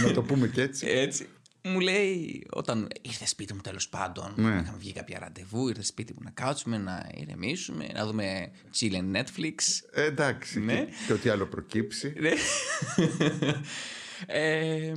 [0.06, 0.88] να το πούμε και έτσι.
[0.88, 1.28] Έτσι.
[1.72, 4.48] Μου λέει, όταν ήρθε σπίτι μου τέλος πάντων, Ναι.
[4.48, 9.16] είχαμε βγει κάποια ραντεβού, ήρθε σπίτι μου να κάτσουμε, να ηρεμήσουμε, να δούμε chill and
[9.16, 9.56] Netflix.
[9.92, 10.60] Ε, εντάξει.
[10.60, 10.76] Ναι.
[10.86, 12.14] Και, και ό,τι άλλο προκύψει.
[12.20, 12.32] Ναι.
[14.28, 14.94] ε,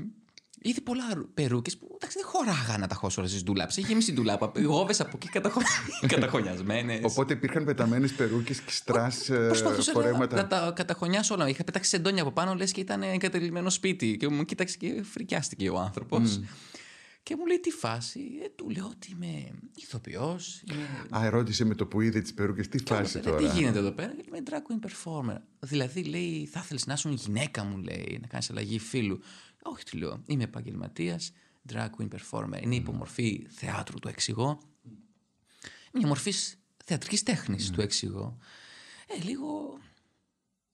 [0.63, 1.05] είδε πολλά
[1.35, 3.77] περούκες που εντάξει, δεν χωράγανε να τα χώσω όλες τις ντουλάπες.
[3.77, 4.53] Είχε γεμίσει η ντουλάπα.
[4.65, 5.61] Γόβες από εκεί καταχω...
[6.15, 7.01] καταχωνιασμένες.
[7.03, 10.37] Οπότε υπήρχαν πεταμένες περούκες και στρά Προσπαθούσα να, φορέματα.
[10.37, 11.49] να τα καταχωνιάσω όλα.
[11.49, 14.17] Είχα πετάξει σεντόνια από πάνω, λες και ήταν εγκατελειμμένο σπίτι.
[14.17, 16.41] Και μου κοίταξε και φρικιάστηκε ο άνθρωπος.
[17.23, 20.63] Και μου λέει τι φάση; Ε, του λέω ότι είμαι ηθοποιός.
[20.73, 21.25] Είμαι...
[21.25, 23.91] Α, ρώτησε με το που είδε τις περούκες, τι φάση Λέω, τώρα; Τι γίνεται εδώ
[23.91, 25.37] πέρα, είμαι drag queen performer.
[25.61, 29.21] Δηλαδή, λέει, θα ήθελε να ήσουν γυναίκα μου, λέει, να κάνεις αλλαγή φίλου.
[29.63, 31.33] Όχι, του λέω, είμαι επαγγελματίας,
[31.73, 32.63] drag queen performer.
[32.63, 34.61] Είναι υπομορφή θεάτρου, το εξηγώ.
[35.93, 36.33] Μια μορφή
[36.85, 38.37] θεατρικής τέχνης, του εξηγώ.
[39.07, 39.79] Ε, λίγο.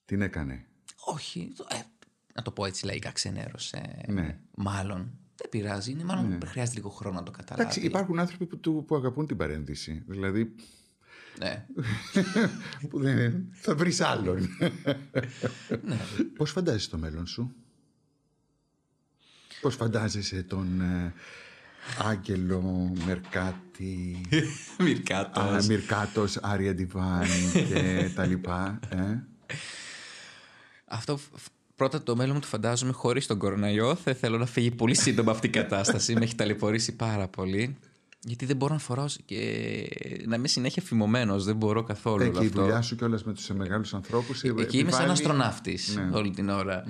[0.05, 0.67] Την έκανε;
[1.05, 1.53] Όχι.
[1.57, 1.83] το- Ε,
[2.35, 4.05] να το πω έτσι λαϊκά, ξενέρωσε.
[4.09, 4.39] Ναι.
[4.57, 5.19] Μάλλον.
[5.37, 5.91] Δεν πειράζει.
[5.91, 7.63] Είναι μάλλον χρειάζεται λίγο χρόνο να το καταλάβει.
[7.63, 10.03] Εντάξει, υπάρχουν άνθρωποι που, του- που αγαπούν την παρένθεση.
[10.07, 10.55] Δηλαδή,
[11.39, 11.67] Ναι.
[12.91, 14.49] που δεν, θα βρεις άλλον.
[15.83, 15.97] ναι.
[16.37, 17.55] Πώς φαντάζεσαι το μέλλον σου,
[19.67, 21.13] Πώς φαντάζεσαι τον ε,
[22.09, 24.21] Άγγελο Μερκάτη,
[24.85, 25.43] Μυρκάτος.
[25.43, 28.79] Α, Μυρκάτος, Άρια Ντιβάν και τα λοιπά.
[28.89, 28.97] Ε;
[30.85, 33.95] Αυτό φ- φ- πρώτα το μέλλον μου το φαντάζομαι χωρίς τον κοροναϊό.
[33.95, 36.15] Θα θέλω να φύγει πολύ σύντομα αυτή η κατάσταση.
[36.15, 37.77] με έχει ταλαιπωρήσει πάρα πολύ.
[38.21, 39.39] Γιατί δεν μπορώ να φοράω σ- και
[40.27, 41.45] να είμαι συνέχεια φημωμένος.
[41.45, 42.61] Δεν μπορώ καθόλου Ε, όλο και η αυτό.
[42.63, 44.43] δουλειά σου κιόλας με τους μεγάλους ανθρώπους.
[44.43, 46.17] Εκεί είμαι σαν αστροναύτης Ναι.
[46.17, 46.85] όλη την ώρα.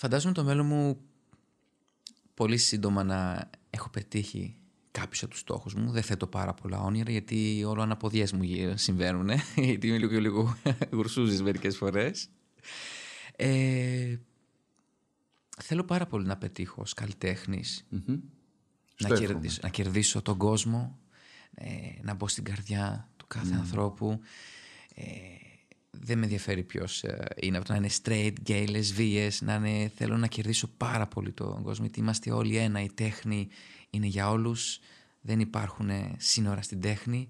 [0.00, 1.00] Φαντάζομαι το μέλλον μου
[2.34, 4.56] πολύ σύντομα να έχω πετύχει
[4.90, 5.90] κάποιους από τους στόχους μου.
[5.90, 9.30] Δεν θέτω πάρα πολλά όνειρα γιατί όλο αναποδιές μου γι- συμβαίνουν.
[9.56, 10.56] γιατί είμαι λίγο, λίγο
[10.92, 12.28] γουρσούζης μερικές φορές.
[13.36, 14.16] Ε,
[15.62, 20.98] θέλω πάρα πολύ να πετύχω ως καλλιτέχνης να, Στο κερδίσω, να κερδίσω τον κόσμο
[21.54, 21.66] ε,
[22.02, 24.20] να μπω στην καρδιά του κάθε ανθρώπου
[24.94, 25.04] Ε,
[25.90, 27.04] δεν με ενδιαφέρει ποιος
[27.36, 31.62] είναι αυτό, να είναι straight, gay, λεσβείες, να είναι, θέλω να κερδίσω πάρα πολύ τον
[31.62, 33.48] κόσμο, γιατί είμαστε όλοι ένα, η τέχνη
[33.90, 34.78] είναι για όλους,
[35.20, 37.28] δεν υπάρχουν σύνορα στην τέχνη.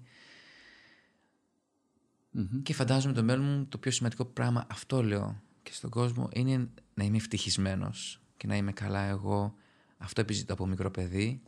[2.63, 6.69] Και φαντάζομαι το μέλλον μου το πιο σημαντικό πράγμα, αυτό λέω και στον κόσμο, είναι
[6.93, 9.55] να είμαι ευτυχισμένος και να είμαι καλά εγώ.
[9.97, 11.41] Αυτό επιζητώ από μικρό παιδί.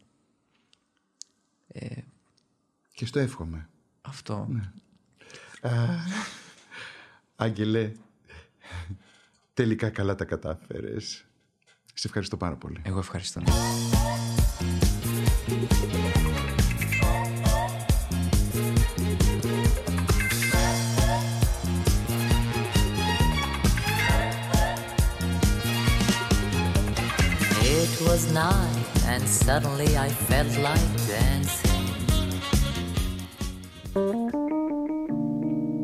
[1.68, 2.02] Ε,
[2.94, 3.70] και στο εύχομαι.
[4.02, 4.48] Αυτό.
[4.50, 4.72] Ναι.
[7.44, 7.92] Άγγελε,
[9.54, 11.26] τελικά καλά τα κατάφερες.
[11.94, 12.82] Σε ευχαριστώ πάρα πολύ.
[12.84, 13.42] Εγώ ευχαριστώ.
[27.80, 31.63] It was night and suddenly I felt like dancing.